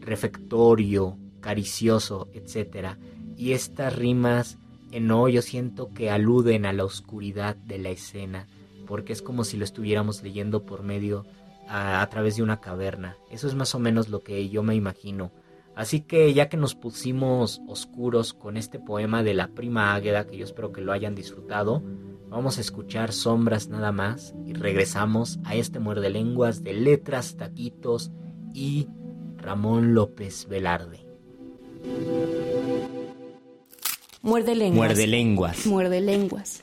[0.00, 2.98] refectorio, caricioso, etc.
[3.36, 4.58] Y estas rimas
[4.92, 8.46] en O yo siento que aluden a la oscuridad de la escena,
[8.86, 11.24] porque es como si lo estuviéramos leyendo por medio
[11.68, 13.16] a, a través de una caverna.
[13.30, 15.32] Eso es más o menos lo que yo me imagino.
[15.74, 20.38] Así que ya que nos pusimos oscuros con este poema de la prima Águeda, que
[20.38, 21.82] yo espero que lo hayan disfrutado,
[22.28, 28.10] Vamos a escuchar sombras nada más y regresamos a este muerde lenguas de letras, taquitos
[28.52, 28.88] y
[29.36, 31.06] Ramón López Velarde.
[34.22, 34.76] Muerde lenguas.
[34.76, 35.66] Muerde lenguas.
[35.66, 36.62] Muerde lenguas.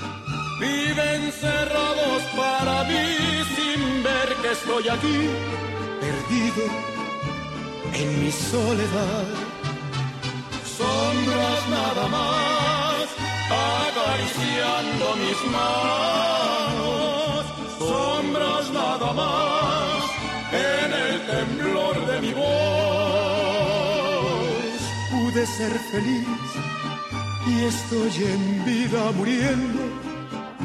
[0.61, 3.07] viven cerrados para mí
[3.55, 5.19] sin ver que estoy aquí,
[6.03, 6.63] perdido
[7.93, 9.25] en mi soledad.
[10.77, 13.05] Sombras nada más,
[13.87, 17.41] acariciando mis manos.
[17.79, 19.99] Sombras nada más,
[20.69, 22.51] en el temblor de mi voz.
[25.11, 26.27] Pude ser feliz
[27.47, 30.10] y estoy en vida muriendo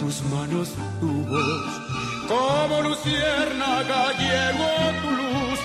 [0.00, 1.72] tus manos, tu voz.
[2.26, 4.72] Como luciérnaga llegó
[5.02, 5.58] tu luz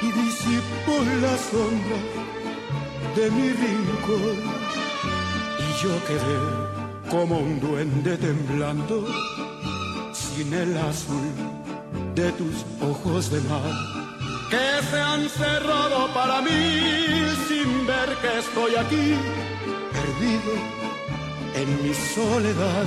[0.00, 0.92] y disipo
[1.24, 1.98] la sombra
[3.16, 4.36] de mi rincón.
[5.64, 6.38] Y yo quedé
[7.10, 9.06] como un duende temblando
[10.12, 11.28] sin el azul
[12.14, 13.74] de tus ojos de mar.
[14.48, 16.60] Que se han cerrado para mí
[17.48, 19.14] sin ver que estoy aquí
[19.92, 20.52] perdido
[21.54, 22.86] en mi soledad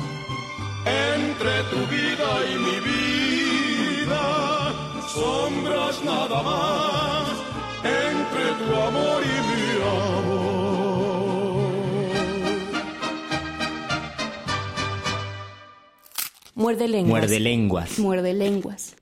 [0.85, 4.23] entre tu vida y mi vida.
[5.07, 7.29] Sombras nada más
[7.83, 10.51] entre tu amor y mi amor.
[16.55, 17.21] Muerde lenguas.
[17.21, 17.99] Muerde lenguas.
[17.99, 18.95] Muerde lenguas.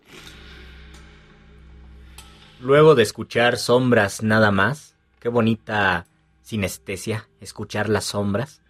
[2.62, 6.08] Luego de escuchar sombras nada más, qué bonita
[6.42, 8.62] sinestesia, escuchar las sombras.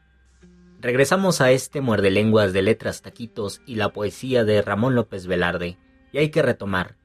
[0.82, 5.78] Regresamos a este muerde lenguas de letras, taquitos y la poesía de Ramón López Velarde.
[6.14, 6.96] Y hay que retomar.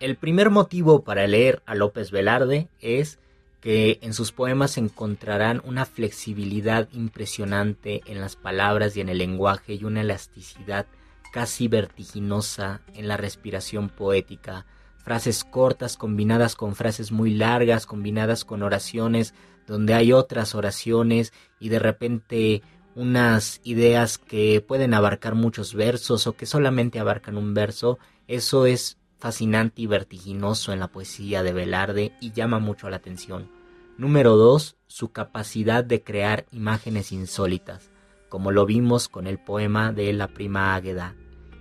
[0.00, 3.18] El primer motivo para leer a López Velarde es
[3.60, 9.74] que en sus poemas encontrarán una flexibilidad impresionante en las palabras y en el lenguaje
[9.74, 10.86] y una elasticidad
[11.30, 14.64] casi vertiginosa en la respiración poética
[15.04, 19.34] frases cortas combinadas con frases muy largas, combinadas con oraciones
[19.66, 22.62] donde hay otras oraciones y de repente
[22.94, 28.98] unas ideas que pueden abarcar muchos versos o que solamente abarcan un verso, eso es
[29.18, 33.50] fascinante y vertiginoso en la poesía de Velarde y llama mucho la atención.
[33.96, 34.76] Número 2.
[34.86, 37.90] Su capacidad de crear imágenes insólitas,
[38.28, 41.14] como lo vimos con el poema de La Prima Águeda.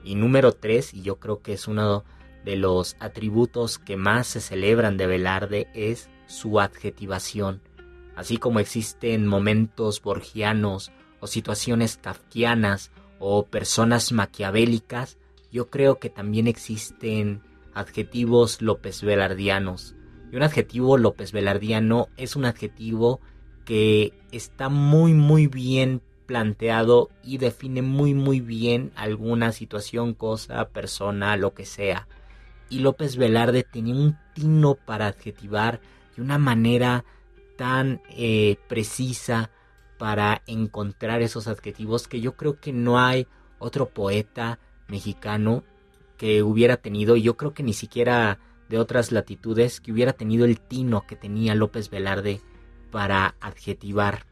[0.04, 2.06] Y número 3, y yo creo que es uno
[2.46, 7.62] de los atributos que más se celebran de Velarde es su adjetivación.
[8.16, 15.18] Así como existen momentos borgianos o situaciones kafkianas o personas maquiavélicas,
[15.52, 17.42] yo creo que también existen
[17.74, 19.96] adjetivos López Velardianos.
[20.32, 23.20] Y un adjetivo López Velardiano es un adjetivo
[23.66, 31.36] que está muy muy bien planteado y define muy muy bien alguna situación, cosa, persona,
[31.38, 32.08] lo que sea
[32.70, 35.82] y López Velarde tenía un tino para adjetivar
[36.16, 37.04] y una manera
[37.58, 39.50] tan eh, precisa
[40.00, 43.28] para encontrar esos adjetivos que yo creo que no hay
[43.60, 45.64] otro poeta mexicano
[46.18, 48.40] que hubiera tenido, y yo creo que ni siquiera
[48.70, 52.42] de otras latitudes, que hubiera tenido el tino que tenía López Velarde
[52.92, 54.26] para adjetivar.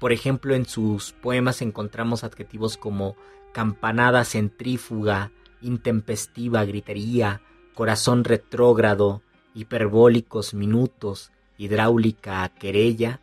[0.00, 3.16] Por ejemplo, en sus poemas encontramos adjetivos como
[3.52, 5.30] campanada centrífuga,
[5.62, 7.40] intempestiva gritería,
[7.74, 9.22] corazón retrógrado,
[9.54, 13.20] hiperbólicos minutos, hidráulica querella.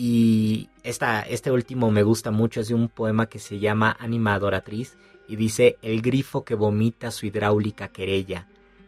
[0.00, 4.32] Y esta, este último me gusta mucho, es de un poema que se llama Anima
[4.32, 4.96] Adoratriz
[5.26, 8.46] y dice el grifo que vomita su hidráulica querella.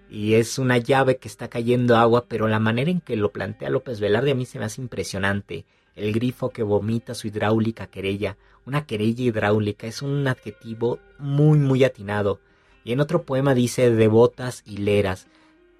[0.08, 3.70] Y es una llave que está cayendo agua, pero la manera en que lo plantea
[3.70, 5.64] López Velarde a mí se me hace impresionante.
[5.96, 8.36] El grifo que vomita su hidráulica querella.
[8.64, 12.38] Una querella hidráulica es un adjetivo muy muy atinado.
[12.84, 15.26] Y en otro poema dice devotas hileras.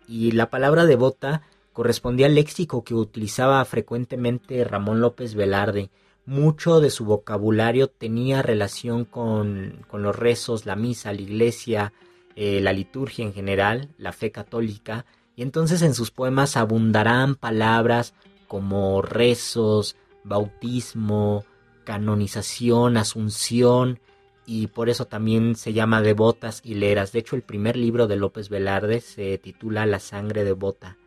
[0.09, 1.43] Y la palabra devota
[1.81, 5.89] correspondía al léxico que utilizaba frecuentemente Ramón López Velarde.
[6.27, 11.95] Mucho de su vocabulario tenía relación con, los rezos, la misa, la iglesia,
[12.37, 15.07] eh, la liturgia en general, la fe católica,
[15.37, 18.13] y entonces en sus poemas abundarán palabras
[18.47, 21.47] como rezos, bautismo,
[21.85, 24.01] canonización, asunción,
[24.45, 27.13] y por eso también se llama Devotas Hileras.
[27.13, 30.99] De hecho, el primer libro de López Velarde se titula La sangre devota.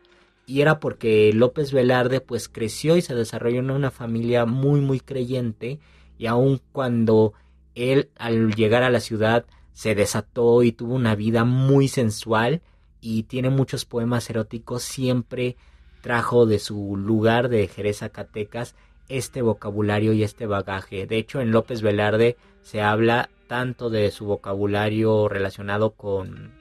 [0.46, 5.00] Y era porque López Velarde pues creció y se desarrolló en una familia muy muy
[5.00, 5.78] creyente
[6.18, 7.32] y aun cuando
[7.74, 12.62] él al llegar a la ciudad se desató y tuvo una vida muy sensual
[13.00, 15.56] y tiene muchos poemas eróticos, siempre
[16.00, 18.74] trajo de su lugar de Jerez Zacatecas
[19.08, 21.06] este vocabulario y este bagaje.
[21.06, 26.52] De hecho, en López Velarde se habla tanto de su vocabulario relacionado con,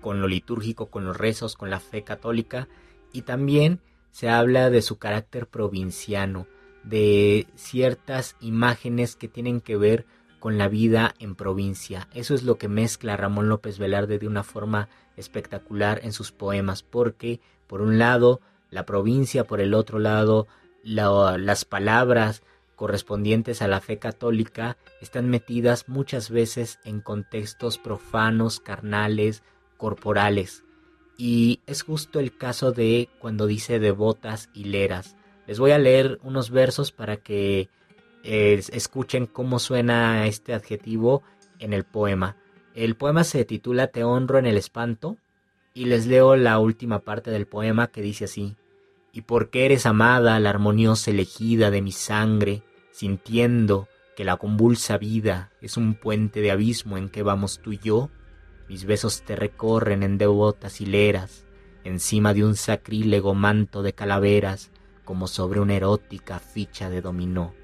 [0.00, 2.68] con lo litúrgico, con los rezos, con la fe católica,
[3.12, 3.80] y también
[4.10, 6.46] se habla de su carácter provinciano,
[6.84, 10.06] de ciertas imágenes que tienen que ver
[10.38, 12.08] con la vida en provincia.
[12.14, 16.82] Eso es lo que mezcla Ramón López Velarde de una forma espectacular en sus poemas,
[16.82, 18.40] porque por un lado
[18.70, 20.46] la provincia, por el otro lado
[20.84, 22.42] las palabras
[22.76, 29.42] correspondientes a la fe católica están metidas muchas veces en contextos profanos, carnales,
[29.78, 30.64] corporales.
[31.16, 35.16] Y es justo el caso de cuando dice devotas hileras.
[35.46, 37.70] Les voy a leer unos versos para que
[38.22, 41.22] eh, escuchen cómo suena este adjetivo
[41.58, 42.36] en el poema.
[42.74, 45.16] El poema se titula Te honro en el espanto
[45.74, 48.56] y les leo la última parte del poema que dice así.
[49.12, 52.62] Y porque eres amada, la armoniosa elegida de mi sangre,
[52.92, 57.78] sintiendo que la convulsa vida es un puente de abismo en que vamos tú y
[57.78, 58.10] yo,
[58.68, 61.44] mis besos te recorren en devotas hileras,
[61.84, 64.70] encima de un sacrílego manto de calaveras,
[65.04, 67.54] como sobre una erótica ficha de dominó.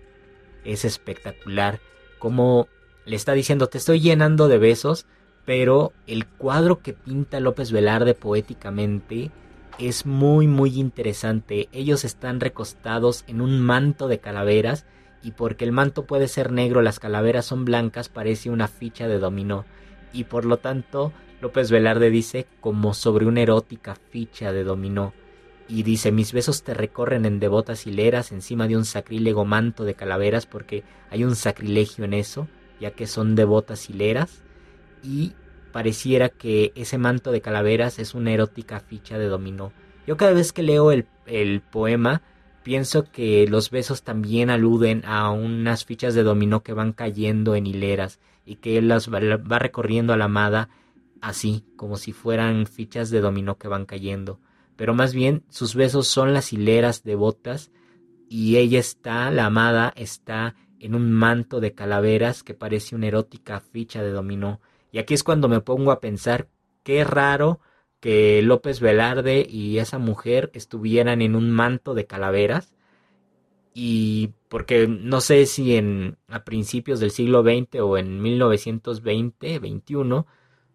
[0.65, 1.79] Es espectacular
[2.19, 2.69] como
[3.05, 5.05] le está diciendo te estoy llenando de besos,
[5.45, 9.31] pero el cuadro que pinta López Velarde poéticamente
[9.79, 11.69] es muy muy interesante.
[11.73, 14.87] Ellos están recostados en un manto de calaveras
[15.23, 19.19] y porque el manto puede ser negro, las calaveras son blancas, parece una ficha de
[19.19, 19.67] dominó
[20.15, 25.13] y por lo tanto López Velarde dice como sobre una erótica ficha de dominó.
[25.69, 29.95] Y dice, mis besos te recorren en devotas hileras encima de un sacrílego manto de
[29.95, 32.49] calaveras porque hay un sacrilegio en eso,
[32.81, 34.43] ya que son devotas hileras.
[35.03, 35.33] Y
[35.73, 39.73] pareciera que ese manto de calaveras es una erótica ficha de dominó.
[40.07, 42.23] Yo cada vez que leo el, el poema
[42.63, 47.67] pienso que los besos también aluden a unas fichas de dominó que van cayendo en
[47.67, 50.69] hileras y que él las va, recorriendo a la amada
[51.21, 54.41] así, como si fueran fichas de dominó que van cayendo.
[54.77, 57.71] Pero más bien sus besos son las hileras de botas
[58.29, 63.61] y ella está, la amada, está en un manto de calaveras que parece una erótica
[63.61, 64.61] ficha de dominó.
[64.93, 66.49] Y aquí es cuando me pongo a pensar
[66.83, 67.61] qué raro
[68.01, 72.75] que López Velarde y esa mujer estuvieran en un manto de calaveras
[73.75, 80.27] y porque no sé si en a principios del siglo XX o en 1920, 21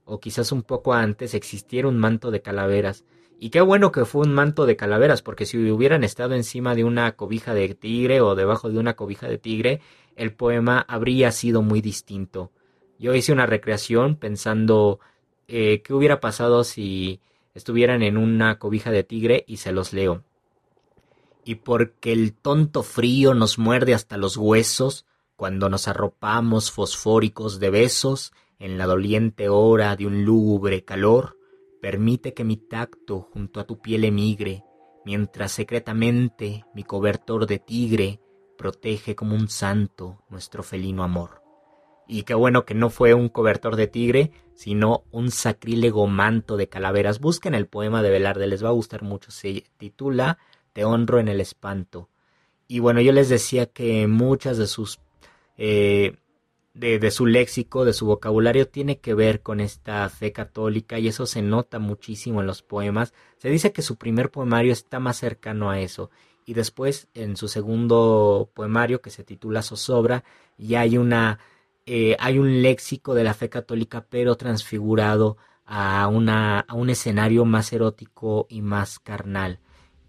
[0.03, 3.05] o quizás un poco antes existiera un manto de calaveras.
[3.39, 6.83] Y qué bueno que fue un manto de calaveras, porque si hubieran estado encima de
[6.83, 9.79] una cobija de tigre o debajo de una cobija de tigre,
[10.17, 12.51] el poema habría sido muy distinto.
[12.99, 14.99] Yo hice una recreación pensando
[15.47, 17.21] eh, qué hubiera pasado si
[17.53, 20.23] estuvieran en una cobija de tigre y se los leo
[21.43, 27.69] y porque el tonto frío nos muerde hasta los huesos cuando nos arropamos fosfóricos de
[27.69, 31.37] besos en la doliente hora de un lúgubre calor,
[31.81, 34.65] permite que mi tacto junto a tu piel emigre,
[35.05, 38.19] mientras secretamente mi cobertor de tigre
[38.57, 41.41] protege como un santo nuestro felino amor.
[42.05, 46.67] Y qué bueno que no fue un cobertor de tigre, sino un sacrílego manto de
[46.67, 47.19] calaveras.
[47.19, 49.31] Busquen el poema de Velarde, les va a gustar mucho.
[49.31, 50.39] Se titula
[50.85, 52.09] honro en el espanto.
[52.67, 54.99] Y bueno, yo les decía que muchas de sus...
[55.57, 56.17] Eh,
[56.73, 61.25] de, su léxico, de su vocabulario, tiene que ver con esta fe católica y eso
[61.25, 63.13] se nota muchísimo en los poemas.
[63.37, 66.09] Se dice que su primer poemario está más cercano a eso
[66.49, 70.23] y después en su segundo poemario que se titula Zozobra
[70.57, 71.37] ya hay una
[71.85, 77.45] eh, hay un léxico de la fe católica pero transfigurado a una a un escenario
[77.45, 79.59] más erótico y más carnal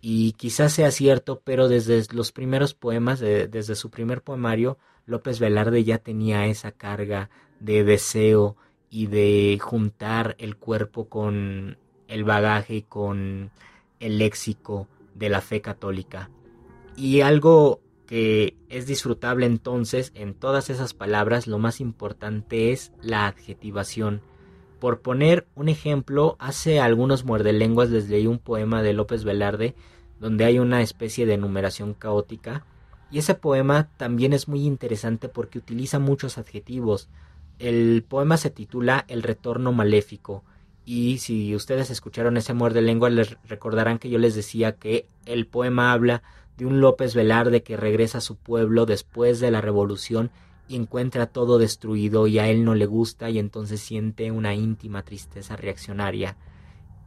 [0.01, 5.85] y quizás sea cierto, pero desde los primeros poemas, desde su primer poemario, López Velarde
[5.85, 8.57] ya tenía esa carga de deseo
[8.89, 11.77] y de juntar el cuerpo con
[12.09, 13.51] el bagaje y con
[14.01, 16.31] el léxico de la fe católica.
[16.97, 23.27] Y algo que es disfrutable entonces en todas esas palabras, lo más importante es la
[23.27, 24.23] adjetivación.
[24.81, 29.75] Por poner un ejemplo, hace algunos muerdelenguas les leí un poema de López Velarde
[30.19, 32.65] donde hay una especie de numeración caótica.
[33.11, 37.09] Y ese poema también es muy interesante porque utiliza muchos adjetivos.
[37.59, 40.45] El poema se titula El retorno maléfico.
[40.87, 45.47] Y si ustedes escucharon ese muerde lengua, les recordarán que yo les decía que el
[45.47, 46.23] poema habla
[46.57, 50.31] de un López Velarde que regresa a su pueblo después de la revolución
[50.71, 55.03] y encuentra todo destruido y a él no le gusta y entonces siente una íntima
[55.03, 56.37] tristeza reaccionaria.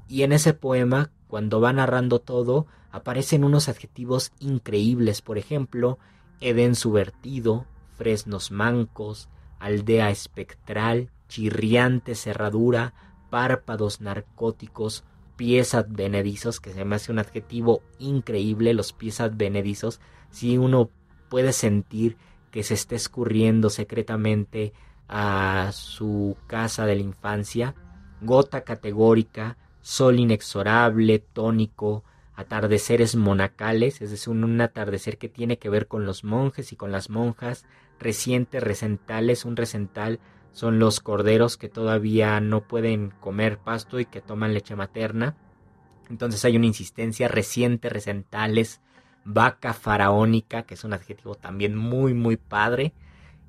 [0.09, 5.97] Y en ese poema, cuando va narrando todo, aparecen unos adjetivos increíbles, por ejemplo,
[6.41, 12.93] Edén subvertido, fresnos mancos, aldea espectral, chirriante cerradura,
[13.29, 15.05] párpados narcóticos,
[15.37, 20.01] pies advenedizos, que se me hace un adjetivo increíble, los pies advenedizos,
[20.31, 20.89] si uno
[21.29, 22.17] puede sentir
[22.53, 24.73] que se está escurriendo secretamente
[25.09, 27.73] a su casa de la infancia,
[28.21, 32.03] gota categórica, sol inexorable, tónico,
[32.35, 36.91] atardeceres monacales, es decir, un, atardecer que tiene que ver con los monjes y con
[36.91, 37.65] las monjas,
[37.99, 40.19] recientes recentales, un recental
[40.51, 45.35] son los corderos que todavía no pueden comer pasto y que toman leche materna.
[46.07, 48.79] Entonces hay una insistencia reciente, recentales,
[49.25, 52.93] vaca faraónica, que es un adjetivo también muy, muy padre.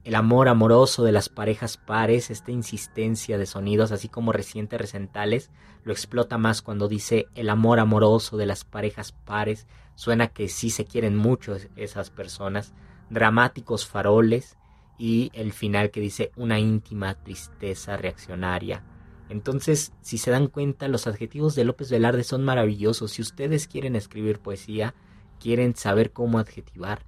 [0.04, 5.50] El amor amoroso de las parejas pares, esta insistencia de sonidos, así como reciente recentales,
[5.82, 9.66] lo explota más cuando dice el amor amoroso de las parejas pares.
[9.94, 12.74] Suena que sí se quieren mucho esas personas.
[13.10, 14.58] Dramáticos faroles
[14.98, 18.82] y el final que dice una íntima tristeza reaccionaria.
[19.30, 23.12] Entonces, si se dan cuenta, los adjetivos de López Velarde son maravillosos.
[23.12, 24.94] Si ustedes quieren escribir poesía,
[25.40, 27.02] quieren saber cómo adjetivar,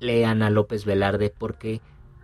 [0.00, 1.80] lean a López Velarde porque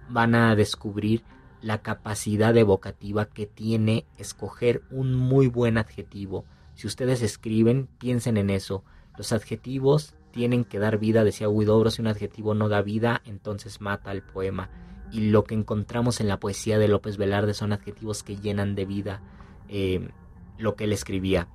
[0.09, 1.23] van a descubrir
[1.61, 6.45] la capacidad evocativa que tiene escoger un muy buen adjetivo.
[6.75, 8.85] Si ustedes escriben, piensen en eso.
[9.17, 13.81] Los adjetivos tienen que dar vida, decía Huidobro, si un adjetivo no da vida, entonces
[13.81, 14.71] mata al poema.
[15.11, 18.85] Y lo que encontramos en la poesía de López Velarde son adjetivos que llenan de
[18.85, 19.23] vida
[19.69, 20.11] eh,
[20.59, 21.49] lo que él escribía.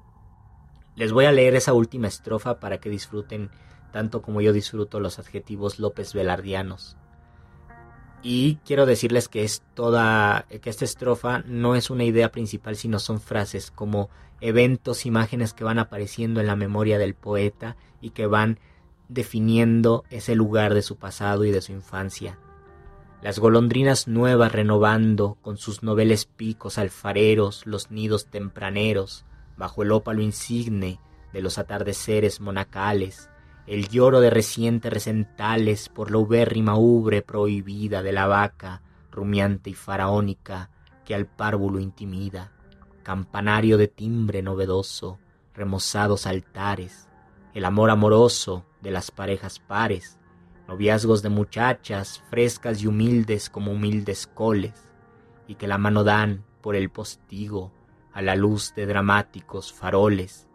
[0.95, 3.49] Les voy a leer esa última estrofa para que disfruten
[3.93, 6.97] tanto como yo disfruto los adjetivos López Velardianos.
[8.23, 12.97] Y quiero decirles que es toda, que esta estrofa no es una idea principal, sino
[12.99, 14.09] son frases como
[14.41, 18.59] eventos, imágenes que van apareciendo en la memoria del poeta y que van
[19.09, 22.39] definiendo ese lugar de su pasado y de su infancia.
[23.21, 29.25] Las golondrinas nuevas renovando con sus noveles picos alfareros los nidos tempraneros,
[29.55, 30.99] bajo el ópalo insigne
[31.31, 33.29] de los atardeceres monacales,
[33.65, 39.73] el lloro de recientes recentales por la ubérrima ubre prohibida de la vaca, rumiante y
[39.73, 40.69] faraónica,
[41.05, 42.51] que al párvulo intimida,
[43.03, 45.19] campanario de timbre novedoso,
[45.53, 47.07] remozados altares,
[47.53, 50.19] el amor amoroso de las parejas pares,
[50.67, 54.89] noviazgos de muchachas frescas y humildes como humildes coles,
[55.47, 57.71] y que la mano dan por el postigo
[58.11, 60.47] a la luz de dramáticos faroles,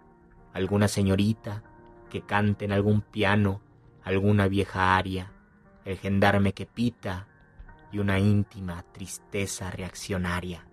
[0.52, 1.62] alguna señorita
[2.09, 3.61] que cante en algún piano
[4.02, 5.32] alguna vieja aria,
[5.84, 7.28] el gendarme que pita
[7.92, 10.66] y una íntima tristeza reaccionaria.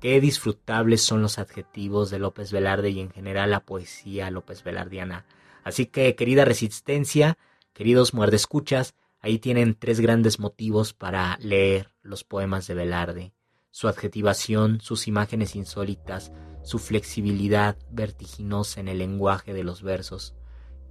[0.00, 5.26] Qué disfrutables son los adjetivos de López Velarde y en general la poesía López Velardiana.
[5.62, 7.38] Así que, querida resistencia,
[7.72, 13.32] queridos muerdescuchas, ahí tienen tres grandes motivos para leer los poemas de Velarde.
[13.70, 16.32] Su adjetivación, sus imágenes insólitas,
[16.62, 20.34] su flexibilidad vertiginosa en el lenguaje de los versos.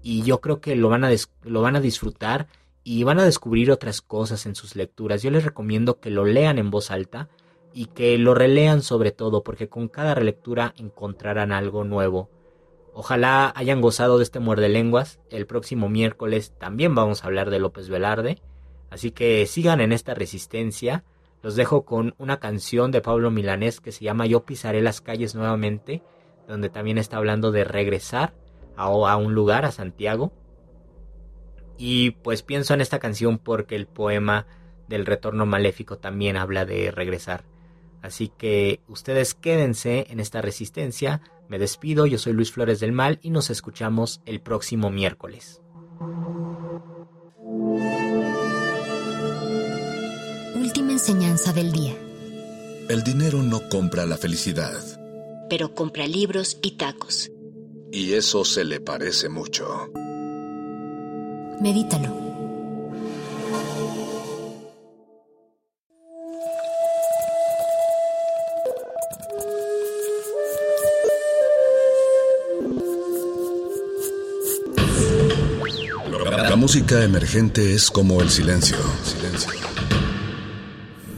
[0.02, 1.12] Y yo creo que lo van, a
[1.44, 2.48] lo van a disfrutar
[2.84, 5.22] y van a descubrir otras cosas en sus lecturas.
[5.22, 7.30] Yo les recomiendo que lo lean en voz alta
[7.74, 12.30] y que lo relean sobre todo, porque con cada relectura encontrarán algo nuevo.
[12.94, 15.20] Ojalá hayan gozado de este muerde lenguas.
[15.30, 18.42] El próximo miércoles también vamos a hablar de López Velarde.
[18.90, 21.06] Así que sigan en esta resistencia.
[21.42, 25.34] Los dejo con una canción de Pablo Milanés que se llama Yo pisaré las calles
[25.34, 26.04] nuevamente,
[26.48, 28.34] donde también está hablando de regresar
[28.76, 30.32] a, un lugar, a Santiago.
[31.78, 34.46] Y pues pienso en esta canción porque el poema
[34.88, 37.44] del retorno maléfico también habla de regresar.
[38.02, 41.22] Así que ustedes quédense en esta resistencia.
[41.48, 45.62] Me despido, yo soy Luis Flores del Mal y nos escuchamos el próximo miércoles.
[50.92, 51.96] Enseñanza del día.
[52.90, 54.80] El dinero no compra la felicidad.
[55.50, 57.32] Pero compra libros y tacos.
[57.92, 59.90] Y eso se le parece mucho.
[61.62, 62.20] Medítalo.
[76.50, 78.78] La música emergente es como el silencio.
[79.04, 79.71] Silencio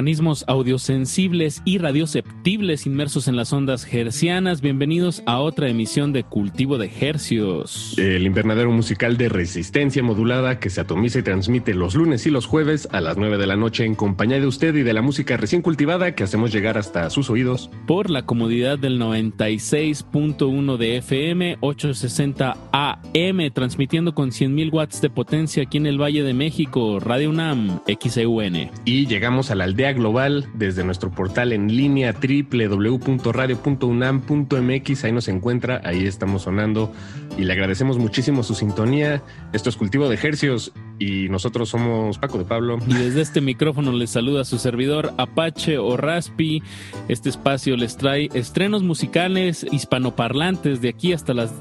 [0.00, 4.62] Organismos audiosensibles y radioceptibles inmersos en las ondas hercianas.
[4.62, 7.98] Bienvenidos a otra emisión de Cultivo de Hercios.
[7.98, 12.46] El invernadero musical de resistencia modulada que se atomiza y transmite los lunes y los
[12.46, 15.36] jueves a las 9 de la noche en compañía de usted y de la música
[15.36, 17.68] recién cultivada que hacemos llegar hasta sus oídos.
[17.86, 25.64] Por la comodidad del 96.1 de FM, 860 AM, transmitiendo con 100.000 watts de potencia
[25.64, 28.70] aquí en el Valle de México, Radio UNAM, XEUN.
[28.86, 35.04] Y llegamos a la aldea global desde nuestro portal en línea www.radio.unam.mx.
[35.04, 36.92] Ahí nos encuentra, ahí estamos sonando
[37.36, 39.22] y le agradecemos muchísimo su sintonía.
[39.52, 42.78] Esto es Cultivo de Ejercios y nosotros somos Paco de Pablo.
[42.86, 46.62] Y desde este micrófono les saluda su servidor Apache o Raspi.
[47.08, 51.52] Este espacio les trae estrenos musicales hispanoparlantes de aquí hasta las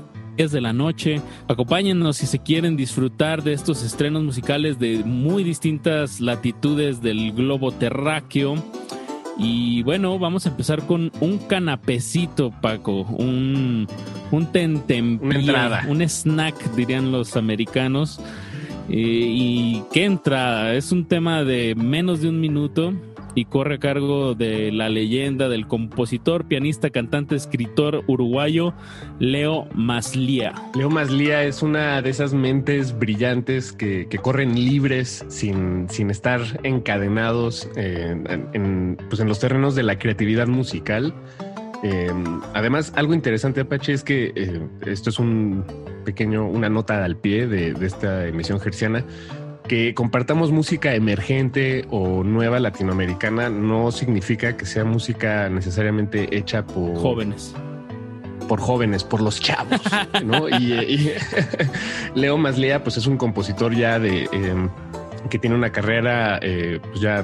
[0.47, 1.21] de la noche.
[1.49, 7.73] Acompáñennos si se quieren disfrutar de estos estrenos musicales de muy distintas latitudes del globo
[7.73, 8.55] terráqueo.
[9.37, 13.01] Y bueno, vamos a empezar con un canapecito, Paco.
[13.01, 13.85] Un,
[14.31, 14.47] un
[15.89, 18.21] un snack, dirían los americanos.
[18.87, 22.93] Eh, y qué entrada, es un tema de menos de un minuto
[23.36, 28.73] y corre a cargo de la leyenda del compositor, pianista, cantante, escritor uruguayo
[29.19, 30.53] Leo Maslía.
[30.75, 37.69] Leo Maslía es una de esas mentes brillantes que, corren libres sin, sin estar encadenados
[37.75, 41.13] en, pues en los terrenos de la creatividad musical.
[41.84, 42.11] Eh,
[42.53, 45.63] además, algo interesante, Apache, es que eh, esto es un
[46.03, 49.05] pequeño, una nota al pie de, de esta emisión gerciana
[49.70, 56.97] que compartamos música emergente o nueva latinoamericana no significa que sea música necesariamente hecha por
[56.97, 57.55] jóvenes.
[58.47, 59.80] Por jóvenes, por los chavos,
[60.26, 60.49] ¿no?
[60.49, 61.13] y,
[62.15, 64.70] Leo Maslea, pues es un compositor ya de em,
[65.30, 67.24] que tiene una carrera eh, pues ya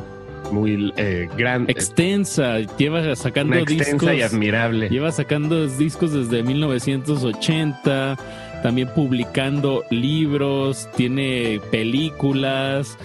[0.52, 1.72] muy eh, grande.
[1.72, 4.88] Extensa, lleva sacando extensa y admirable.
[4.89, 8.18] Lleva sacando discos desde 1980
[8.66, 12.97] también publicando libros, tiene películas,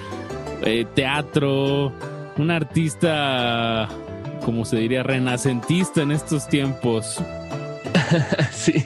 [0.65, 1.93] eh, teatro,
[2.39, 3.87] un artista,
[4.43, 7.23] como se diría, renacentista en estos tiempos.
[8.53, 8.85] sí,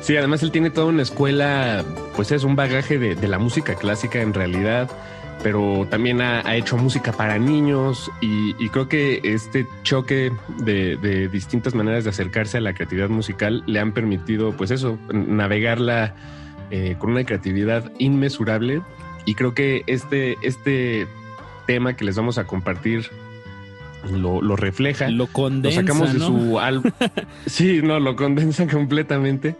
[0.00, 1.84] sí, además él tiene toda una escuela,
[2.16, 4.90] pues es un bagaje de, la música clásica en realidad
[5.42, 12.04] pero también ha, hecho música para niños y, creo que este choque de, distintas maneras
[12.04, 16.14] de acercarse a la creatividad musical le han permitido, pues eso, navegarla
[16.70, 18.82] eh, con una creatividad inmesurable.
[19.24, 21.06] Y creo que este, este
[21.66, 23.08] tema que les vamos a compartir
[24.10, 25.08] lo, refleja.
[25.08, 25.82] Lo condensa.
[25.82, 26.90] Lo sacamos de su álbum.
[27.46, 29.56] sí, no, lo condensa completamente.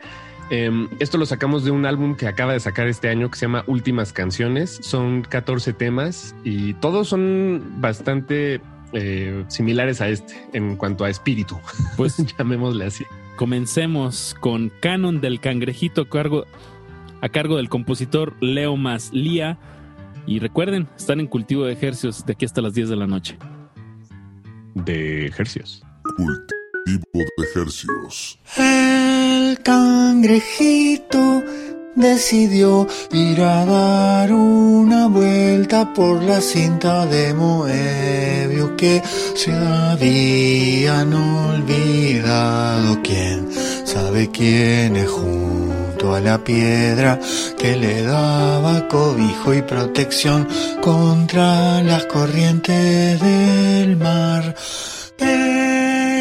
[0.50, 3.46] Em, esto lo sacamos de un álbum que acaba de sacar este año que se
[3.46, 4.78] llama Últimas Canciones.
[4.82, 8.60] Son 14 temas y todos son bastante
[8.92, 11.56] eh, similares a este en cuanto a espíritu.
[11.96, 13.04] Pues llamémosle así.
[13.36, 16.44] Comencemos con Canon del Cangrejito a cargo,
[17.20, 19.56] a cargo del compositor Leo Maslía.
[20.26, 23.38] Y recuerden, están en cultivo de ejercios de aquí hasta las 10 de la noche.
[24.74, 25.82] De ejercios.
[26.16, 28.38] Cultivo de ejercios.
[28.56, 31.42] El cangrejito
[31.94, 39.02] decidió ir a dar una vuelta por la cinta de Moebius que
[39.34, 43.48] se habían olvidado quién
[43.84, 45.08] sabe quién es
[46.08, 47.20] a la piedra
[47.58, 50.48] que le daba cobijo y protección
[50.82, 54.54] contra las corrientes del mar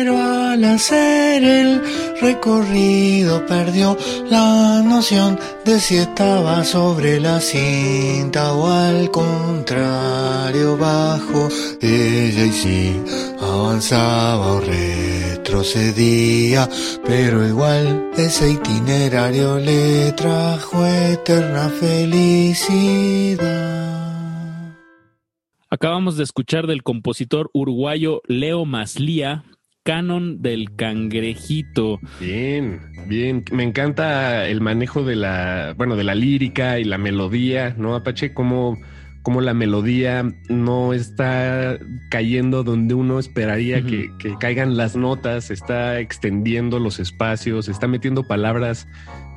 [0.07, 1.81] al hacer el
[2.21, 3.97] recorrido perdió
[4.29, 11.49] la noción de si estaba sobre la cinta o al contrario bajo
[11.81, 12.95] ella y si
[13.41, 16.69] avanzaba o retrocedía,
[17.05, 23.39] pero igual ese itinerario le trajo eterna felicidad.
[25.69, 29.43] Acabamos de escuchar del compositor uruguayo Leo Maslía
[29.89, 31.99] canon del cangrejito.
[32.19, 33.43] Bien, bien.
[33.51, 38.35] Me encanta el manejo de la, bueno, de la lírica y la melodía, ¿no, Apache?
[38.35, 38.77] Como,
[39.23, 41.79] como la melodía no está
[42.11, 48.87] cayendo donde uno esperaría que, caigan las notas, está extendiendo los espacios, está metiendo palabras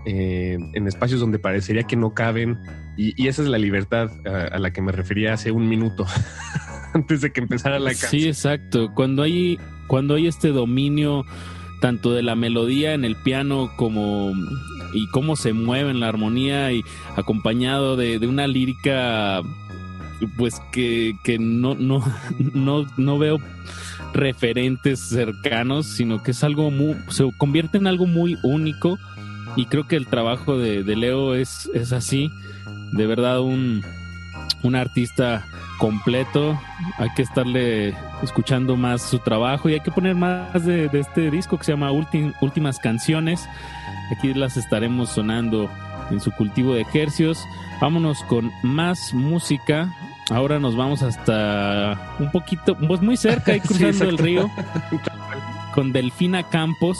[0.04, 2.58] eh, en espacios donde parecería que no caben.
[2.98, 6.04] Y, esa es la libertad a, a, la que me refería hace un minuto,
[6.92, 8.10] antes de que empezara la canción.
[8.10, 8.92] Sí, exacto.
[8.94, 9.58] Cuando hay
[9.92, 11.26] cuando hay este dominio
[11.78, 14.32] tanto de la melodía en el piano como
[14.94, 16.82] y cómo se mueve en la armonía y
[17.14, 19.42] acompañado de, una lírica
[20.38, 22.02] pues que, que no, no,
[22.54, 23.38] no, no veo
[24.14, 28.98] referentes cercanos, sino que es algo muy, se convierte en algo muy único.
[29.56, 32.30] Y creo que el trabajo de, de Leo es, es así,
[32.92, 33.82] de verdad un,
[34.62, 35.44] un artista
[35.78, 36.58] completo,
[36.98, 41.30] hay que estarle escuchando más su trabajo y hay que poner más de, de este
[41.30, 43.48] disco que se llama Últimas Canciones,
[44.12, 45.68] aquí las estaremos sonando
[46.10, 47.46] en su cultivo de ejercios.
[47.80, 49.92] Vámonos con más música.
[50.30, 54.50] Ahora nos vamos hasta un poquito, pues muy cerca, ahí cruzando el río,
[55.74, 56.98] con Delfina Campos.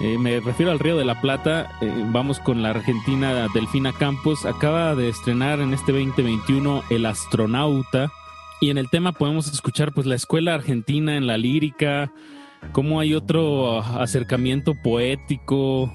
[0.00, 1.72] Eh, me refiero al Río de la Plata.
[1.82, 4.46] Eh, vamos con la argentina Delfina Campos.
[4.46, 8.10] Acaba de estrenar en este 2021 El Astronauta.
[8.62, 12.12] Y en el tema podemos escuchar pues la escuela argentina en la lírica,
[12.72, 15.92] cómo hay otro acercamiento poético,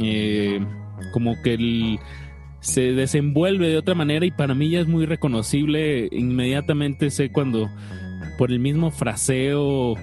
[0.00, 0.64] eh,
[1.12, 1.98] como que el,
[2.60, 6.08] se desenvuelve de otra manera y para mí ya es muy reconocible.
[6.12, 7.68] Inmediatamente sé cuando
[8.38, 9.96] por el mismo fraseo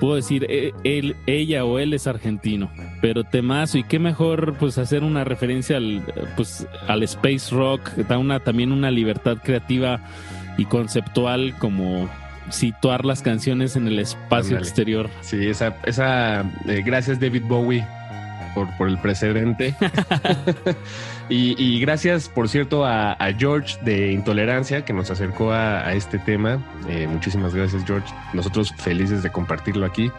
[0.00, 2.70] puedo decir e, él, ella o él es argentino,
[3.00, 6.02] pero temazo y qué mejor pues hacer una referencia al
[6.36, 10.00] pues al space rock, da una también una libertad creativa
[10.56, 12.08] y conceptual como
[12.50, 15.08] situar las canciones en el espacio exterior.
[15.22, 17.86] Sí, esa esa eh, gracias David Bowie
[18.54, 19.74] por, por el precedente.
[21.28, 26.58] y, gracias, por cierto, a, George de Intolerancia que nos acercó a, este tema.
[26.88, 28.12] Eh, muchísimas gracias, George.
[28.32, 30.10] Nosotros felices de compartirlo aquí.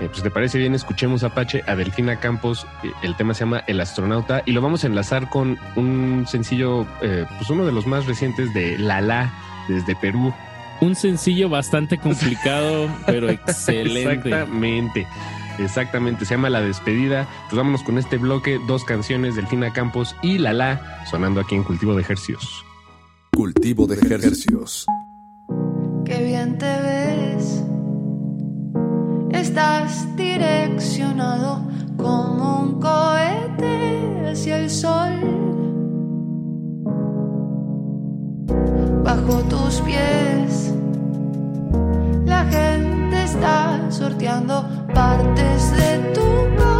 [0.00, 2.66] Eh, pues te parece bien, escuchemos Apache, a Delfina Campos.
[2.82, 6.86] Eh, el tema se llama El astronauta y lo vamos a enlazar con un sencillo,
[7.00, 9.32] pues uno de los más recientes de Lala
[9.68, 10.32] desde Perú.
[10.80, 14.28] Un sencillo bastante complicado, pero excelente.
[14.28, 15.06] Exactamente.
[15.60, 17.28] Exactamente, se llama La Despedida.
[17.48, 21.94] Pues vámonos con este bloque, dos canciones, Delfina Campos y Lala, sonando aquí en Cultivo
[21.94, 22.64] de Ejercios.
[23.36, 24.86] Cultivo de Ejercios.
[26.04, 27.62] Qué bien te ves.
[29.32, 31.62] Estás direccionado
[31.96, 35.12] como un cohete hacia el sol.
[39.04, 40.74] Bajo tus pies,
[42.24, 42.99] la gente
[43.40, 46.79] está sorteando partes de tu.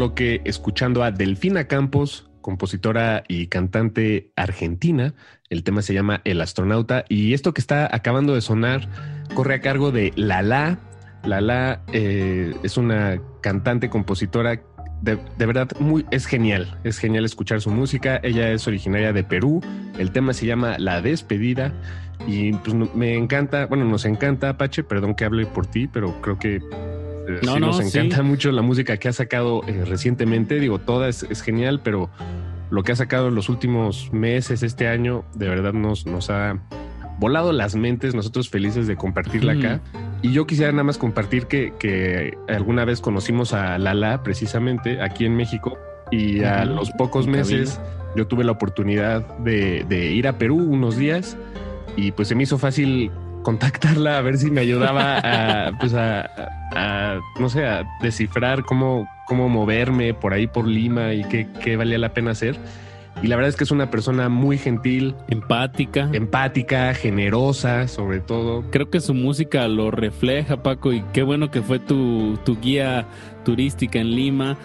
[0.00, 5.12] Bloque escuchando a Delfina Campos, compositora y cantante argentina.
[5.50, 8.88] El tema se llama El astronauta y esto que está acabando de sonar
[9.34, 10.78] corre a cargo de Lala.
[11.22, 14.62] Lala eh, es una cantante, compositora.
[15.02, 16.78] De, de verdad, muy, es genial.
[16.82, 18.20] Es genial escuchar su música.
[18.22, 19.60] Ella es originaria de Perú.
[19.98, 21.74] El tema se llama La Despedida.
[22.26, 26.38] Y pues me encanta, bueno, nos encanta, Apache, perdón que hable por ti, pero creo
[26.38, 26.62] que
[27.28, 27.98] No, sí no, nos sí.
[27.98, 30.58] encanta mucho la música que ha sacado eh, recientemente.
[30.60, 32.10] Digo, toda es, es genial, pero
[32.70, 36.60] lo que ha sacado en los últimos meses, este año, de verdad nos, nos ha
[37.18, 38.14] volado las mentes.
[38.14, 39.80] Nosotros felices de compartirla acá.
[40.22, 45.24] Y yo quisiera nada más compartir que, que alguna vez conocimos a Lala precisamente aquí
[45.24, 45.78] en México
[46.10, 47.80] y a los pocos meses
[48.16, 51.36] yo tuve la oportunidad de, de ir a Perú unos días
[51.96, 53.10] y pues se me hizo fácil
[53.42, 59.48] contactarla a ver si me ayudaba a, pues a, no sé, a descifrar cómo, cómo
[59.48, 62.58] moverme por ahí por Lima y qué, qué valía la pena hacer.
[63.22, 68.64] Y la verdad es que es una persona muy gentil, empática, empática, generosa, sobre todo.
[68.70, 73.06] Creo que su música lo refleja, Paco, y qué bueno que fue tu, tu guía
[73.44, 74.56] turística en Lima.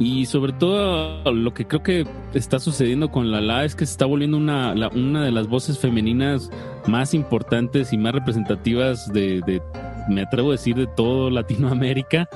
[0.00, 4.06] Y sobre todo lo que creo que está sucediendo con Lala es que se está
[4.06, 6.50] volviendo una, una de las voces femeninas
[6.86, 9.60] más importantes y más representativas de, de,
[10.08, 12.30] me atrevo a decir, de todo Latinoamérica.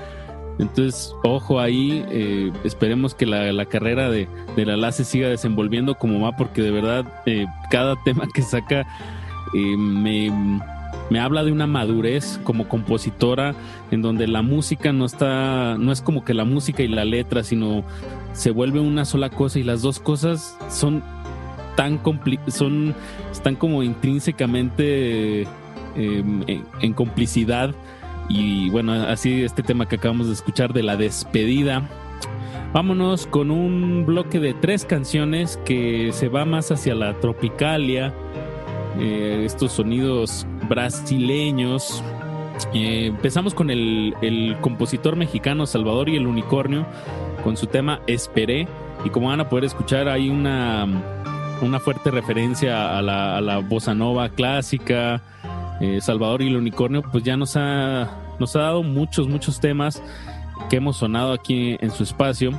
[0.58, 5.94] Entonces, ojo ahí, eh, esperemos que la, la carrera de, de Lala se siga desenvolviendo
[5.94, 8.86] como va, porque de verdad eh, cada tema que saca
[9.54, 10.30] eh, me,
[11.10, 13.54] me habla de una madurez como compositora
[13.90, 17.44] en donde la música no está, no es como que la música y la letra,
[17.44, 17.84] sino
[18.32, 21.02] se vuelve una sola cosa y las dos cosas son
[21.76, 22.94] tan compli son,
[23.32, 25.42] están como intrínsecamente
[25.96, 26.44] en,
[26.80, 27.74] en complicidad
[28.28, 31.82] y bueno, así este tema que acabamos de escuchar de la despedida.
[32.72, 38.12] Vámonos con un bloque de tres canciones que se va más hacia la tropicalia,
[38.98, 42.02] eh, estos sonidos brasileños.
[42.72, 46.86] Eh, empezamos con el, el compositor mexicano Salvador y el Unicornio
[47.42, 48.68] con su tema Esperé.
[49.04, 50.86] Y como van a poder escuchar, hay una
[51.62, 55.22] una fuerte referencia a la, a la bossa nova clásica.
[55.80, 58.08] Eh, Salvador y el unicornio, pues ya nos ha,
[58.38, 60.02] nos ha dado muchos, muchos temas
[60.70, 62.52] que hemos sonado aquí en su espacio.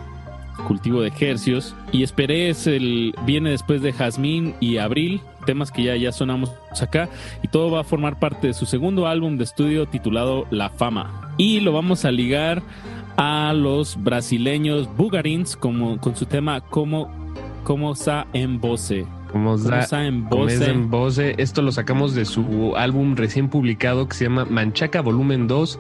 [0.68, 1.76] Cultivo de Ejercios.
[1.92, 6.52] Y Esperé es el, viene después de Jazmín y Abril, temas que ya, ya sonamos
[6.82, 7.10] acá.
[7.44, 11.34] Y todo va a formar parte de su segundo álbum de estudio titulado La Fama.
[11.38, 12.62] Y lo vamos a ligar
[13.18, 17.10] a los brasileños Bugarins como, con su tema Como,
[17.64, 19.06] como Sa en Voce.
[19.32, 20.30] Como Sa en
[20.90, 21.36] voce.
[21.38, 25.78] Esto lo sacamos de su álbum recién publicado que se llama Manchaca Volumen 2.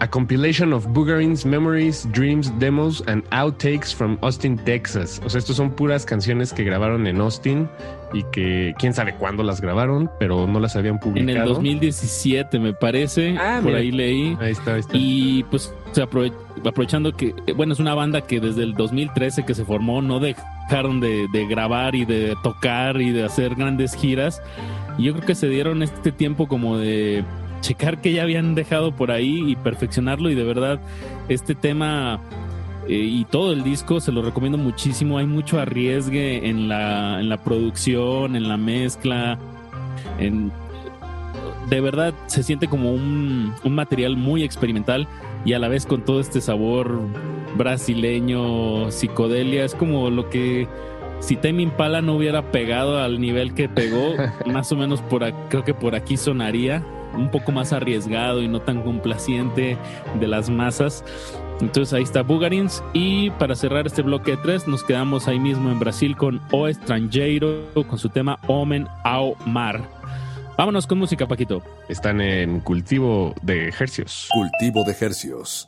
[0.00, 5.20] A compilation of Boogerins, Memories, Dreams, Demos and Outtakes from Austin, Texas.
[5.24, 7.68] O sea, estos son puras canciones que grabaron en Austin
[8.12, 11.42] y que quién sabe cuándo las grabaron, pero no las habían En publicado.
[11.42, 13.36] el 2017, me parece.
[13.38, 13.78] Ah, por mira.
[13.78, 14.36] ahí leí.
[14.40, 14.96] Ahí está, ahí está.
[14.96, 16.32] Y pues aprove-
[16.64, 20.18] aprovechando que, eh, bueno, es una banda que desde el 2013 que se formó no
[20.20, 24.42] dejaron de, de grabar y de tocar y de hacer grandes giras.
[24.98, 27.24] Y yo creo que se dieron este tiempo como de
[27.64, 30.80] checar que ya habían dejado por ahí y perfeccionarlo y de verdad
[31.30, 32.20] este tema
[32.86, 35.16] eh, y todo el disco se lo recomiendo muchísimo.
[35.16, 39.38] Hay mucho arriesgue en la, en la producción, en la mezcla,
[40.18, 40.52] en,
[41.70, 45.08] de verdad se siente como un, un material muy experimental
[45.46, 47.00] y a la vez con todo este sabor
[47.56, 49.64] brasileño, psicodelia.
[49.64, 50.68] Es como lo que
[51.20, 54.12] si Tame Impala no hubiera pegado al nivel que pegó,
[54.52, 56.84] más o menos por creo que por aquí sonaría
[57.16, 59.76] un poco más arriesgado y no tan complaciente
[60.18, 61.04] de las masas.
[61.60, 65.70] Entonces ahí está Bugarins y para cerrar este bloque de tres nos quedamos ahí mismo
[65.70, 69.80] en Brasil con O Estrangeiro con su tema Omen ao Mar.
[70.56, 71.62] Vámonos con música, Paquito.
[71.88, 74.28] Están en cultivo de ejercios.
[74.32, 75.66] Cultivo de Hercios.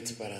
[0.00, 0.35] Era, mas nós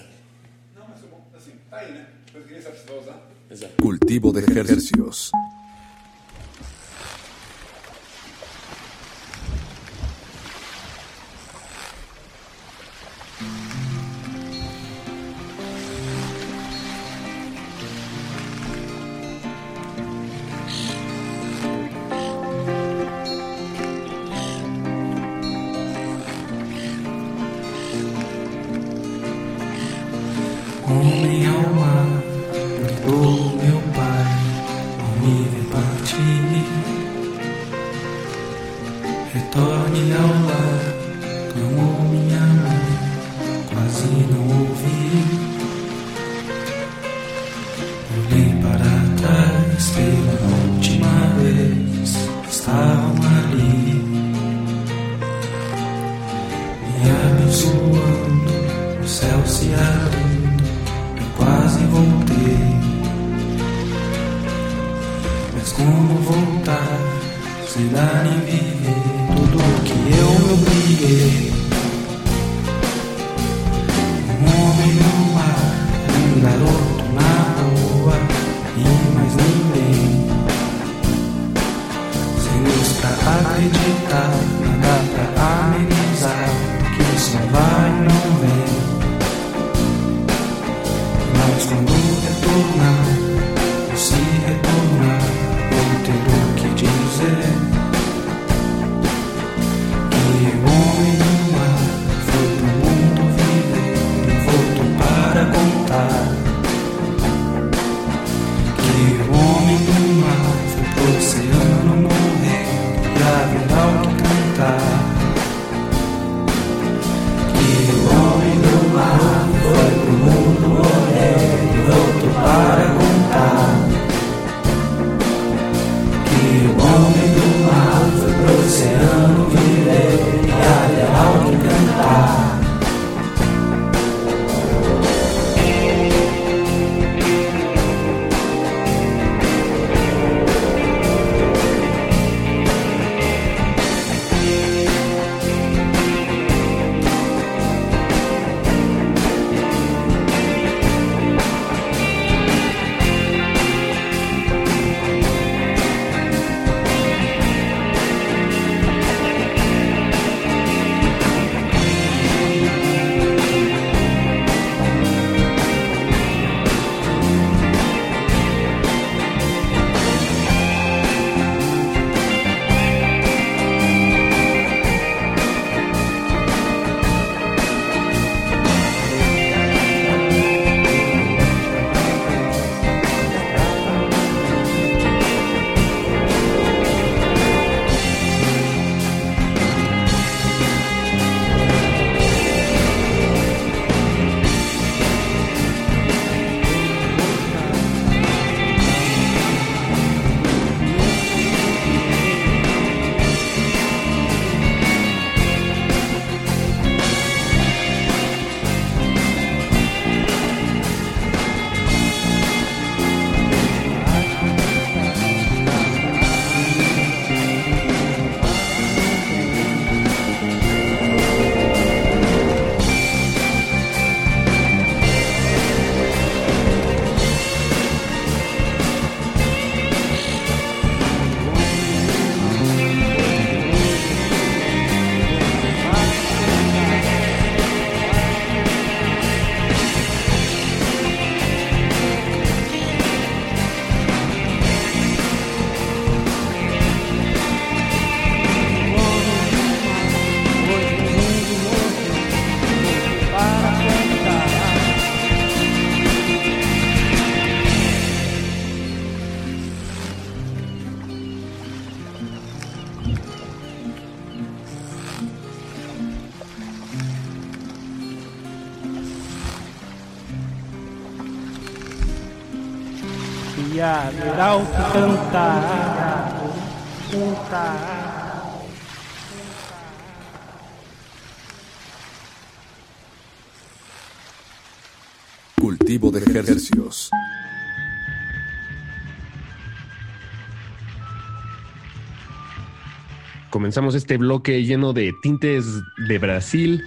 [293.77, 296.83] Comenzamos este bloque lleno de tintes de Brasil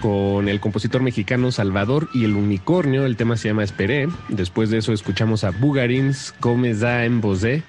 [0.00, 3.04] con el compositor mexicano Salvador y el Unicornio.
[3.04, 4.08] El tema se llama Esperé.
[4.28, 7.64] Después de eso escuchamos a Bugarins, Come da en Bosé.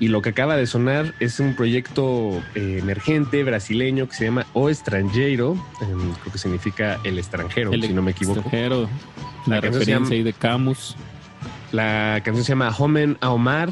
[0.00, 4.44] Y lo que acaba de sonar es un proyecto eh, emergente brasileño que se llama
[4.54, 5.52] O Estrangeiro.
[5.80, 8.40] em, creo que significa el extranjero, El si no me equivoco.
[8.40, 8.88] extranjero.
[9.46, 10.96] La, se referencia llama- ahí de Camus.
[11.70, 13.70] La canción se llama Homen a Omar.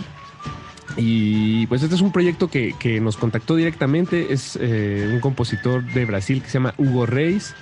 [1.01, 4.33] Y pues este es un proyecto que, que nos contactó directamente.
[4.33, 7.55] Es eh, un compositor de Brasil que se llama Hugo Reis.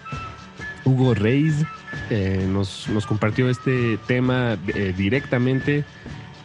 [0.84, 1.54] Hugo Reis
[2.10, 5.84] eh, nos, nos compartió este tema eh, directamente.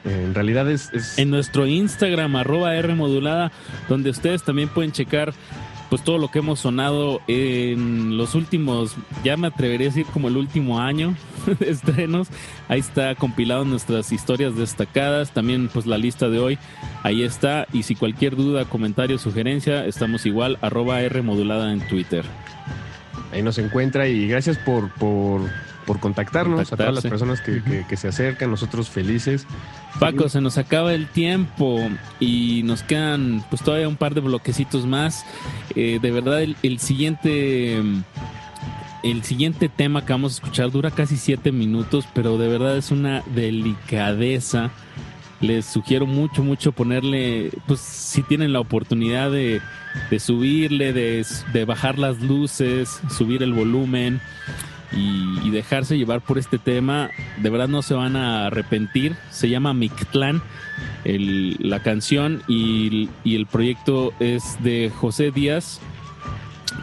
[0.03, 3.51] En realidad es, es- En nuestro Instagram, arroba R modulada,
[3.87, 5.33] donde ustedes también pueden checar
[5.91, 8.95] pues todo lo que hemos sonado en los últimos,
[9.25, 11.15] ya me atrevería a decir como el último año
[11.59, 12.29] de estrenos.
[12.69, 16.57] Ahí está compilado nuestras historias destacadas, también pues la lista de hoy,
[17.03, 17.67] ahí está.
[17.73, 22.23] Y si cualquier duda, comentario, sugerencia, estamos igual, arroba R modulada en Twitter.
[23.33, 25.41] ahí nos encuentra y gracias por, por,
[25.85, 29.45] por contactarnos a todas las personas que, que- que se acercan, nosotros felices.
[29.99, 31.79] Paco, se nos acaba el tiempo
[32.19, 35.25] y nos quedan pues todavía un par de bloquecitos más.
[35.75, 37.79] Eh, de verdad, el, siguiente
[39.03, 42.91] el siguiente tema que vamos a escuchar dura casi siete minutos, pero de verdad es
[42.91, 44.71] una delicadeza.
[45.39, 49.59] Les sugiero mucho, mucho ponerle, pues si tienen la oportunidad de,
[50.09, 54.21] de subirle, de, de bajar las luces, subir el volumen
[54.91, 57.09] y, y dejarse llevar por este tema,
[57.41, 59.15] de verdad no se van a arrepentir.
[59.29, 60.41] Se llama Mictlán,
[61.03, 65.79] el- la canción, y, y el proyecto es de José Díaz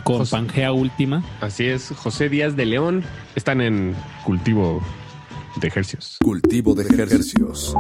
[0.05, 1.23] con José- Pangea Última.
[1.41, 3.05] Así es, José Díaz de León.
[3.35, 3.95] Están en
[4.25, 4.83] cultivo
[5.57, 6.17] de ejercicios.
[6.23, 7.75] Cultivo de ejercicios.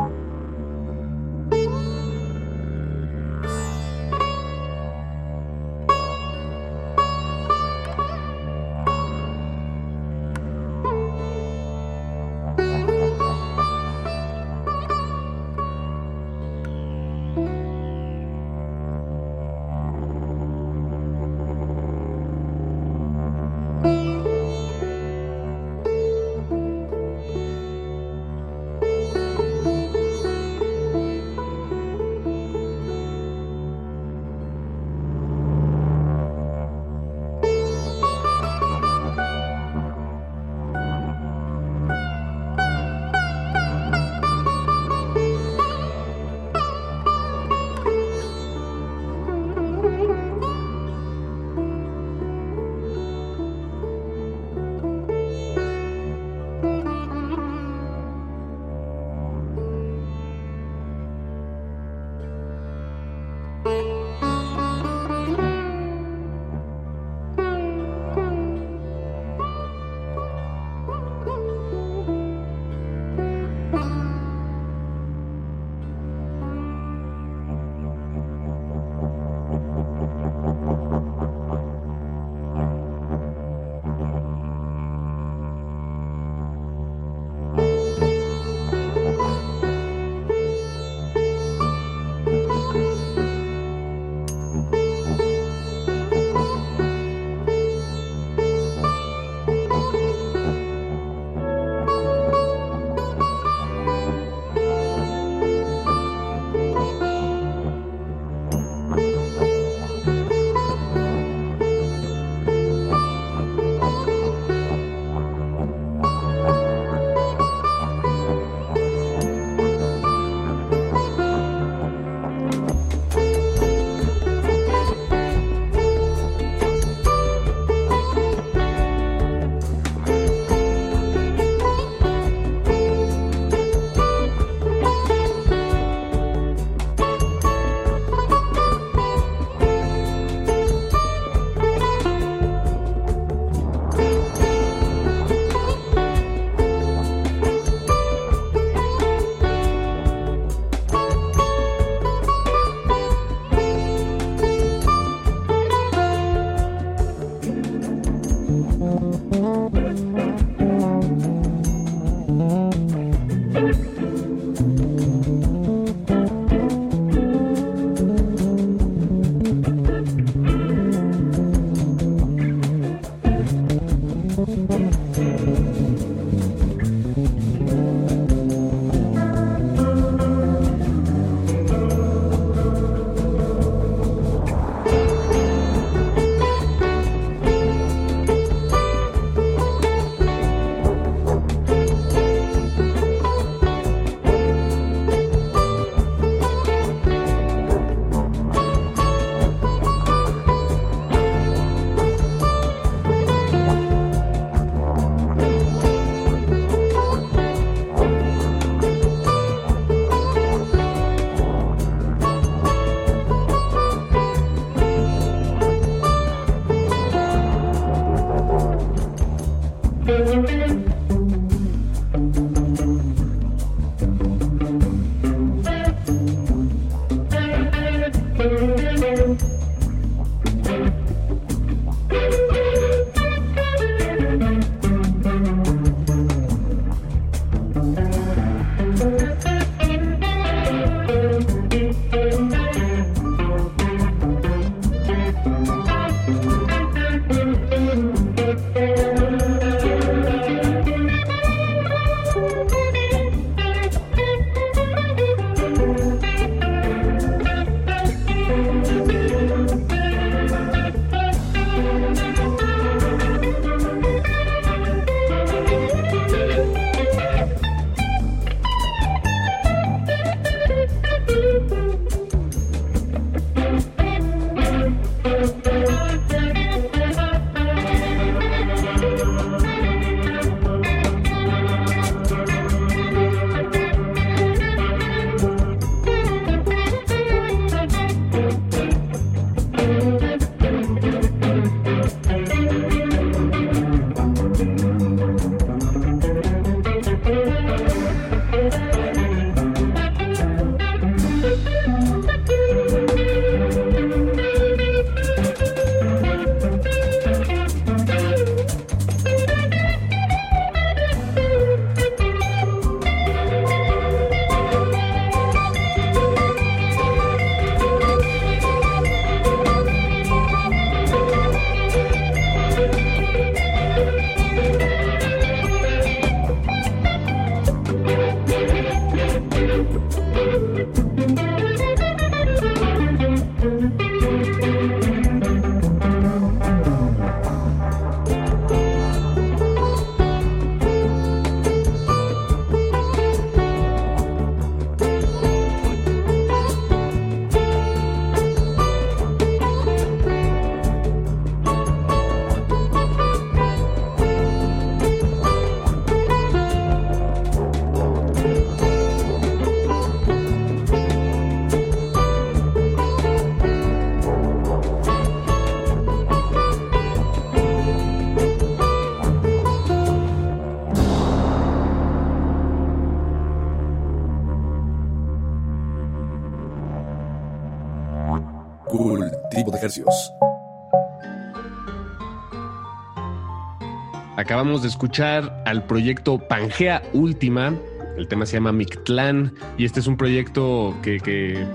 [384.78, 387.74] Acabamos de escuchar al proyecto Pangea Última.
[388.16, 391.66] El tema se llama Mictlán y este es un proyecto que, que-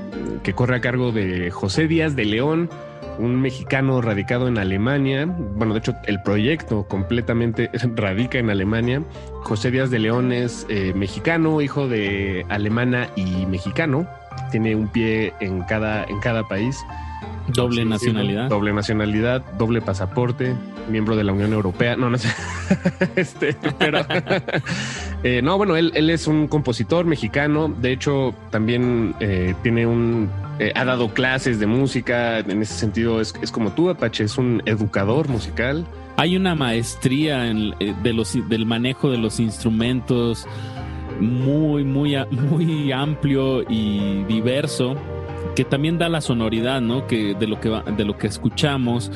[0.42, 2.70] que corre a cargo de José Díaz de León,
[3.20, 5.26] un mexicano radicado en Alemania.
[5.26, 9.02] Bueno, de hecho, el proyecto completamente radica en Alemania.
[9.44, 14.08] José Díaz de León es eh, mexicano, hijo de alemana y mexicano.
[14.50, 16.80] Tiene un pie en cada, en cada país.
[17.50, 18.48] Doble nacionalidad.
[18.48, 20.56] Doble nacionalidad, doble pasaporte,
[20.90, 21.96] miembro de la Unión Europea.
[21.96, 22.30] No, no sé.
[23.16, 24.00] Este, pero.
[25.24, 27.68] eh, no, bueno, él, él es un compositor mexicano.
[27.68, 30.30] De hecho, también eh, tiene un.
[30.60, 32.40] eh, ha dado clases de música.
[32.40, 35.86] En ese sentido, es, es como tú, Apache, es un educador musical.
[36.18, 40.48] Hay una maestría en, eh, de los, del manejo de los instrumentos
[41.20, 44.96] muy, muy, muy amplio y diverso
[45.56, 47.08] que también da la sonoridad, ¿no?
[47.08, 49.12] Que de lo que de lo que escuchamos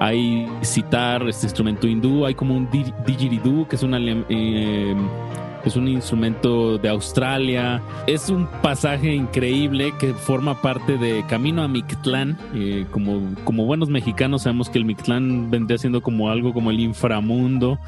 [0.00, 4.94] hay citar este instrumento hindú, hay como un di- didgeridoo que es una eh,
[5.64, 7.82] es un instrumento de Australia.
[8.06, 12.38] Es un pasaje increíble que forma parte de Camino a Mictlán.
[12.54, 16.78] Eh, como, como buenos mexicanos sabemos que el Mictlán vendría siendo como algo como el
[16.80, 17.78] inframundo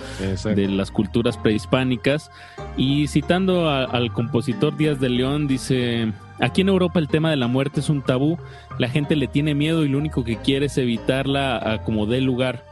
[0.57, 2.31] de las culturas prehispánicas.
[2.77, 7.37] Y citando a- al compositor Díaz de León, dice, aquí en Europa el tema de
[7.37, 8.39] la muerte es un tabú,
[8.79, 12.21] la gente le tiene miedo y lo único que quiere es evitarla a como dé
[12.21, 12.65] lugar.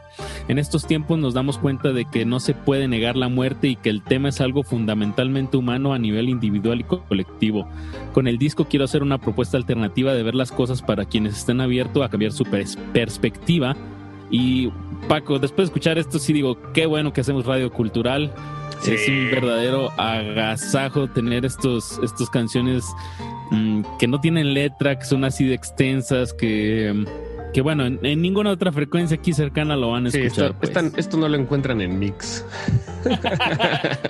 [0.49, 3.75] En estos tiempos nos damos cuenta de que no se puede negar la muerte y
[3.77, 7.67] que el tema es algo fundamentalmente humano a nivel individual y co- colectivo.
[8.13, 11.61] Con el disco quiero hacer una propuesta alternativa de ver las cosas para quienes estén
[11.61, 13.77] abiertos a cambiar su pers- perspectiva.
[14.29, 14.69] Y
[15.07, 18.33] Paco, después de escuchar esto sí digo, qué bueno que hacemos radio cultural.
[18.81, 18.91] Sí.
[18.93, 22.85] Es un verdadero agasajo tener estos, estos canciones
[23.97, 27.05] que no tienen letra, que son así de extensas, que,
[27.53, 30.55] Que bueno, en, en ninguna otra frecuencia aquí cercana lo van a Sí, escuchar.
[30.61, 31.13] esto, pues.
[31.17, 32.45] no lo encuentran en Mix.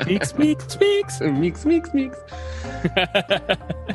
[0.08, 1.22] mix, mix, mix.
[1.40, 2.18] Mix, mix, mix.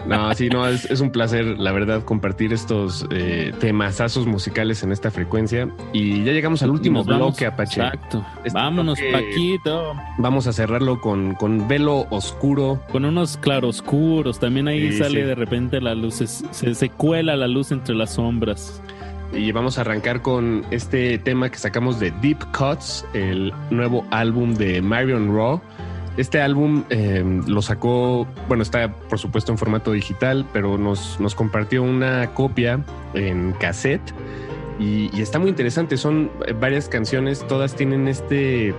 [0.07, 4.93] No, sí, no, es, es un placer, la verdad, compartir estos eh, temazazos musicales en
[4.93, 5.69] esta frecuencia.
[5.93, 7.29] Y ya llegamos al último Nos vamos.
[7.29, 7.81] bloque, Apache.
[7.83, 8.25] Exacto.
[8.45, 9.95] Este Vámonos, Paquito.
[10.19, 12.81] Vamos a cerrarlo con, con velo oscuro.
[12.93, 14.39] Con unos claroscuros.
[14.39, 15.27] También ahí Sí, sale sí.
[15.27, 16.15] de repente la luz.
[16.17, 18.83] Se, se, se cuela la luz entre las sombras.
[19.35, 24.55] Y vamos a arrancar con este tema que sacamos de Deep Cuts, el nuevo álbum
[24.55, 25.61] de Marion Raw.
[26.17, 31.35] Este álbum eh, lo sacó, bueno, está por supuesto en formato digital, pero nos, nos
[31.35, 32.85] compartió una copia
[33.15, 34.15] en cassette
[34.79, 35.97] y, está muy interesante.
[35.97, 36.31] Son
[36.61, 38.73] varias canciones, todas tienen este,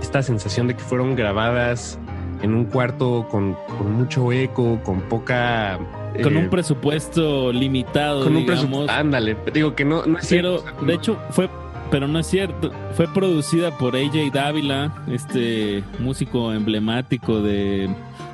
[0.00, 1.98] esta sensación de que fueron grabadas
[2.42, 5.78] en un cuarto con mucho eco, con poca...
[6.22, 8.24] Con eh, un presupuesto limitado.
[8.24, 8.92] con un presupuesto.
[8.92, 10.84] Ándale, digo que no, no es Pero, cierto.
[10.84, 11.48] de hecho, fue,
[11.90, 12.70] pero no es cierto.
[12.94, 17.88] Fue producida por AJ Dávila, este músico emblemático de,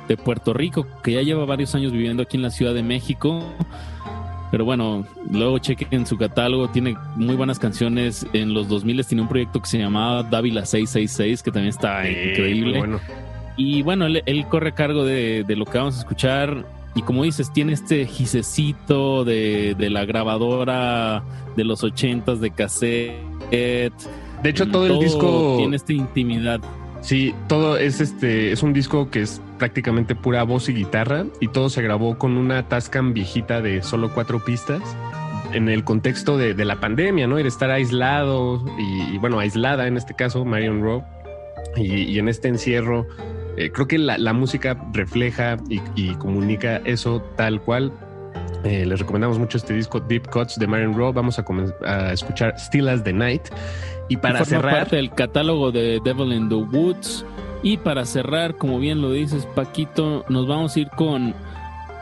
[0.07, 3.43] de Puerto Rico, que ya lleva varios años viviendo aquí en la Ciudad de México.
[4.51, 8.25] Pero bueno, luego chequen su catálogo, tiene muy buenas canciones.
[8.33, 12.09] En los 2000 tiene un proyecto que se llamaba Dávila 666, que también está Sí,
[12.31, 12.79] increíble.
[12.79, 12.99] bueno.
[13.57, 16.65] Y bueno, él, él corre a cargo de, de lo que vamos a escuchar.
[16.95, 21.23] Y como dices, tiene este gisecito de, de la grabadora
[21.55, 23.13] de los ochentas de cassette.
[23.51, 26.61] De hecho, todo, el disco Tiene esta intimidad.
[27.01, 31.47] Sí, todo es este, es un disco que es prácticamente pura voz y guitarra y
[31.47, 34.81] todo se grabó con una Tascam viejita de solo cuatro pistas
[35.53, 37.37] en el contexto de, de la pandemia, ¿no?
[37.37, 41.03] El estar aislado y, y, bueno, aislada en este caso, Marion Rowe,
[41.77, 43.07] y, y en este encierro,
[43.57, 47.91] eh, creo que la, la música refleja y, y comunica eso tal cual.
[48.65, 51.13] Eh, les recomendamos mucho este disco Deep Cuts de Marion Rowe.
[51.13, 51.45] Vamos a,
[51.85, 53.43] a escuchar Still as the Night.
[54.09, 57.25] Y para forma cerrar, parte del catálogo de Devil in the Woods.
[57.61, 61.33] Y para cerrar, como bien lo dices, Paquito, nos vamos a ir con,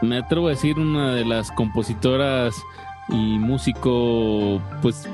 [0.02, 2.54] me atrevo a decir, una de las compositoras
[3.08, 5.08] y músico, pues,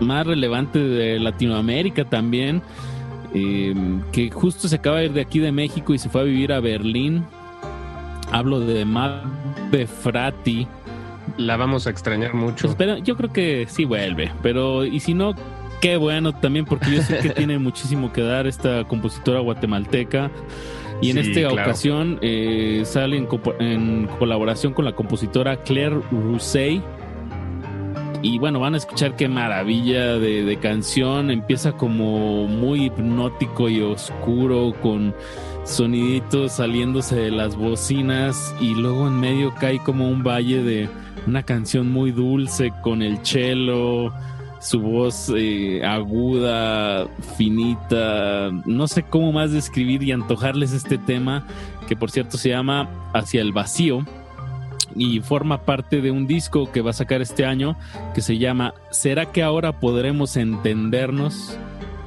[0.00, 2.60] más relevante de Latinoamérica también,
[3.34, 3.74] eh,
[4.12, 6.52] que justo se acaba de ir de aquí de México y se fue a vivir
[6.52, 7.24] a Berlín.
[8.30, 10.66] Hablo de Mabe Frati.
[11.38, 12.66] la vamos a extrañar mucho.
[12.68, 15.34] Pues, pero yo creo que sí vuelve, pero y si no,
[15.80, 20.30] qué bueno también porque yo sé que tiene muchísimo que dar esta compositora guatemalteca
[21.00, 21.62] y en Sí, esta claro.
[21.70, 23.16] ocasión eh, sale
[23.60, 26.82] en colaboración con la compositora Claire Rousset
[28.22, 31.30] y bueno, van a escuchar qué maravilla de, de canción.
[31.30, 35.14] Empieza como muy hipnótico y oscuro, con
[35.64, 38.54] soniditos saliéndose de las bocinas.
[38.60, 40.88] Y luego en medio cae como un valle de
[41.26, 44.12] una canción muy dulce con el cello,
[44.60, 48.50] su voz eh, aguda, finita.
[48.64, 51.46] No sé cómo más describir y antojarles este tema,
[51.86, 54.04] que por cierto se llama Hacia el Vacío
[54.94, 57.76] y forma parte de un disco que va a sacar este año
[58.14, 61.56] que se llama ¿Será que ahora podremos entendernos?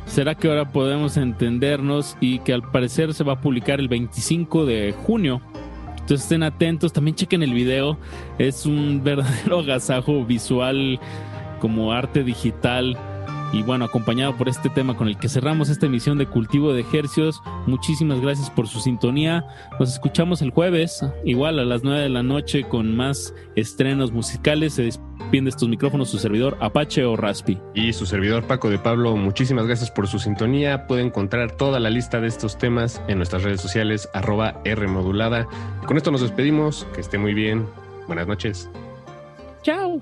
[0.06, 2.18] ¿Será que ahora podemos entendernos?
[2.20, 5.41] Y que al parecer se va a publicar el 25 de junio.
[5.94, 7.98] Entonces estén atentos, también chequen el video.
[8.38, 10.99] Es un verdadero agasajo visual
[11.60, 12.98] como arte digital.
[13.53, 16.86] Y bueno, acompañado por este tema con el que cerramos esta emisión de Cultivo de
[16.94, 17.41] Hercios.
[17.68, 19.45] Muchísimas gracias por su sintonía.
[19.80, 24.76] Nos escuchamos el jueves, igual a las 9 de la noche, con más estrenos musicales.
[24.76, 25.11] Se despide
[25.41, 27.57] de estos micrófonos su servidor Apache o Raspi.
[27.73, 30.88] Y su servidor Paco de Pablo, muchísimas gracias por su sintonía.
[30.88, 35.48] Puede encontrar toda la lista de estos temas en nuestras redes sociales, arroba Rmodulada.
[35.84, 36.88] Y con esto nos despedimos.
[36.94, 37.65] Que esté muy bien.
[38.07, 38.69] Buenas noches.
[39.64, 40.02] Chao.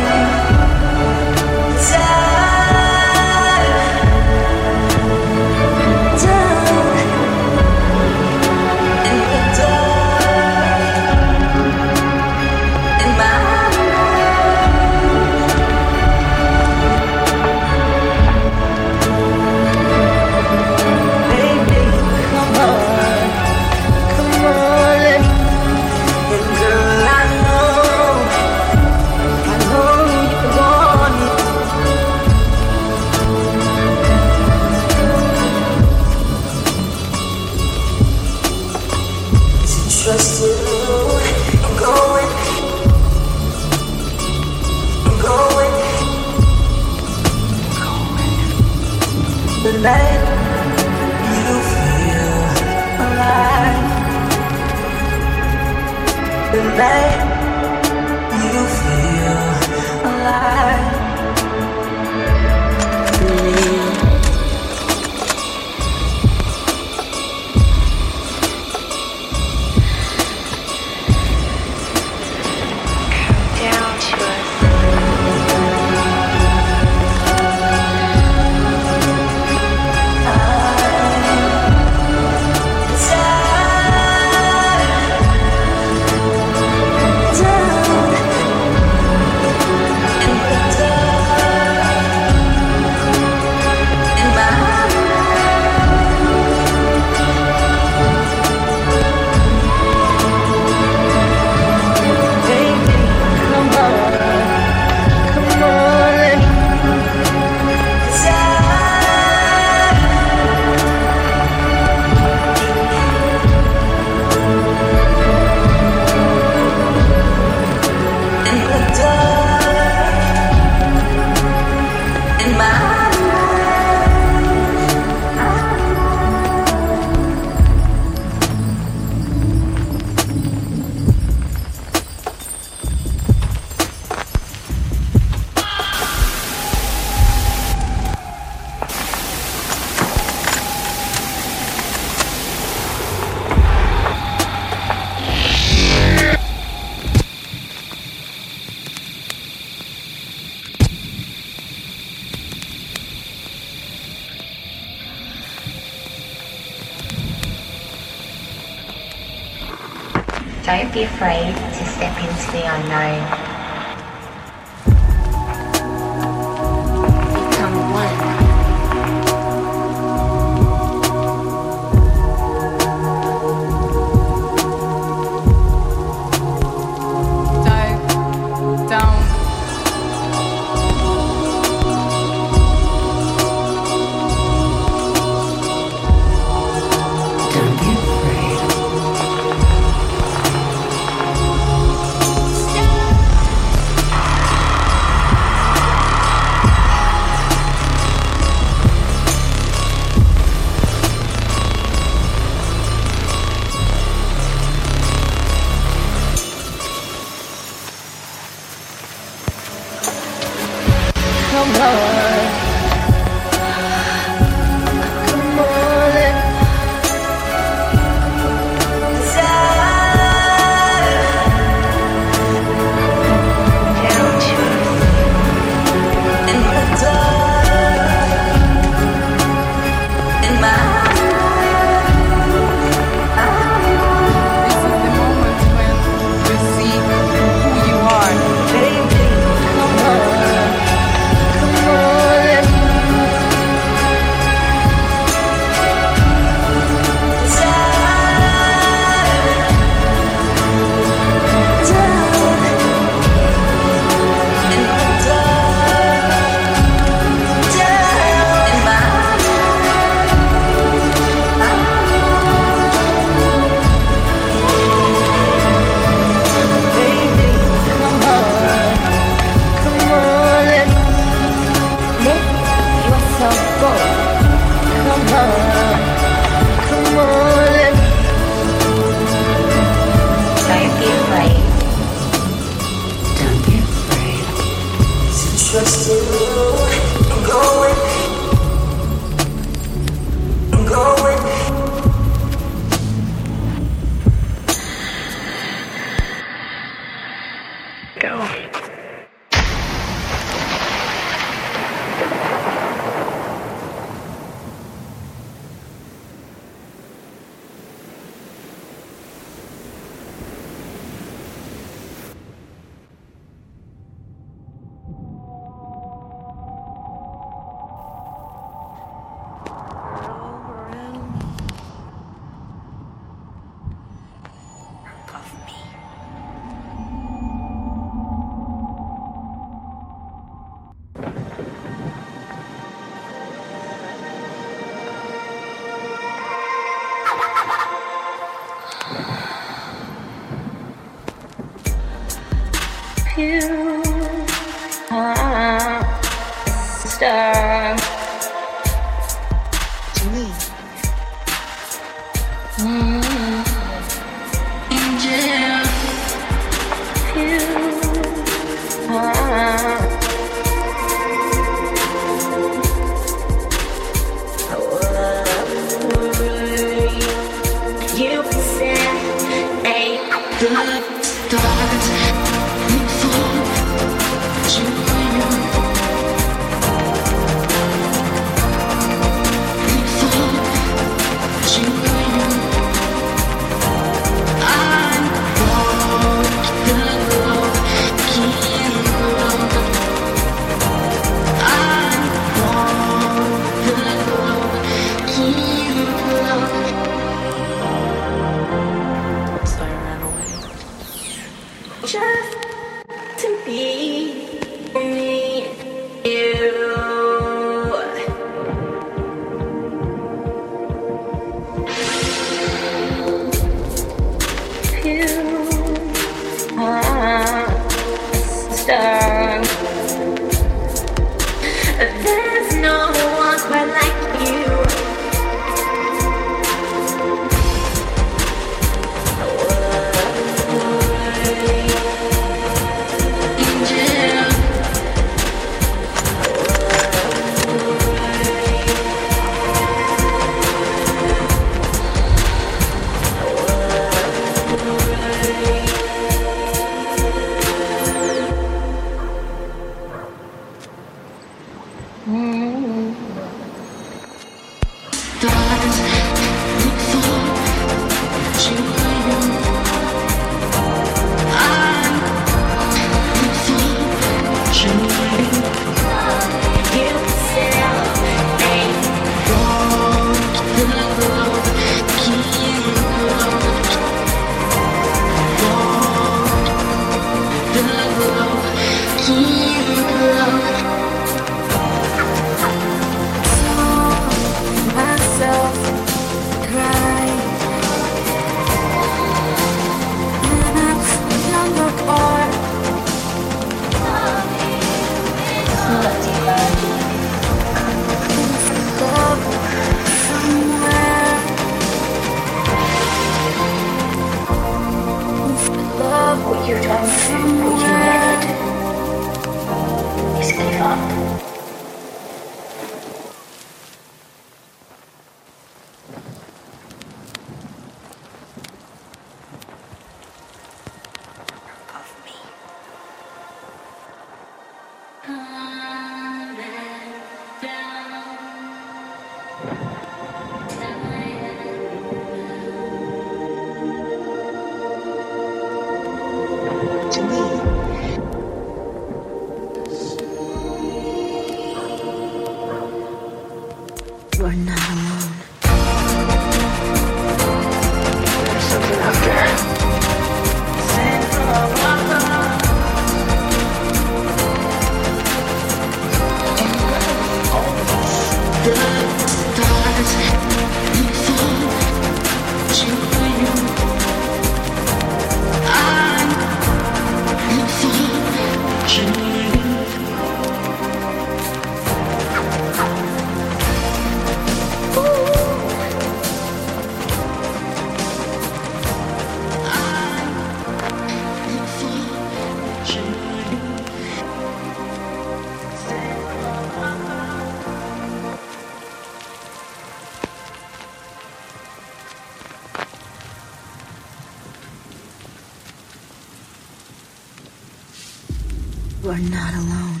[599.14, 600.00] Are not alone.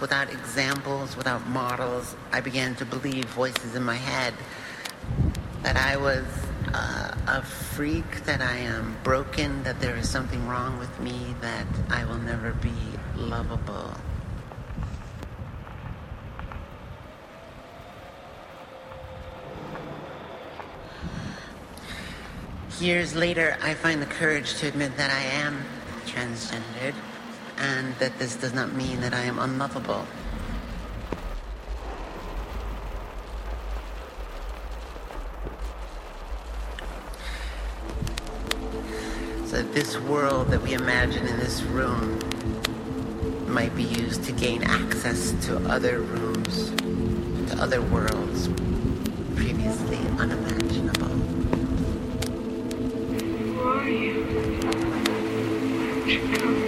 [0.00, 4.34] Without examples, without models, I began to believe voices in my head
[5.62, 6.24] that I was
[6.74, 11.66] uh, a freak, that I am broken, that there is something wrong with me, that
[11.90, 12.72] I will never be
[13.14, 13.57] lovable.
[22.80, 25.64] Years later, I find the courage to admit that I am
[26.06, 26.94] transgendered
[27.56, 30.06] and that this does not mean that I am unlovable.
[39.46, 42.20] So this world that we imagine in this room
[43.48, 46.70] might be used to gain access to other rooms,
[47.50, 48.46] to other worlds
[49.34, 50.57] previously unimaginable.
[53.90, 54.24] you.
[54.24, 56.67] Why you come?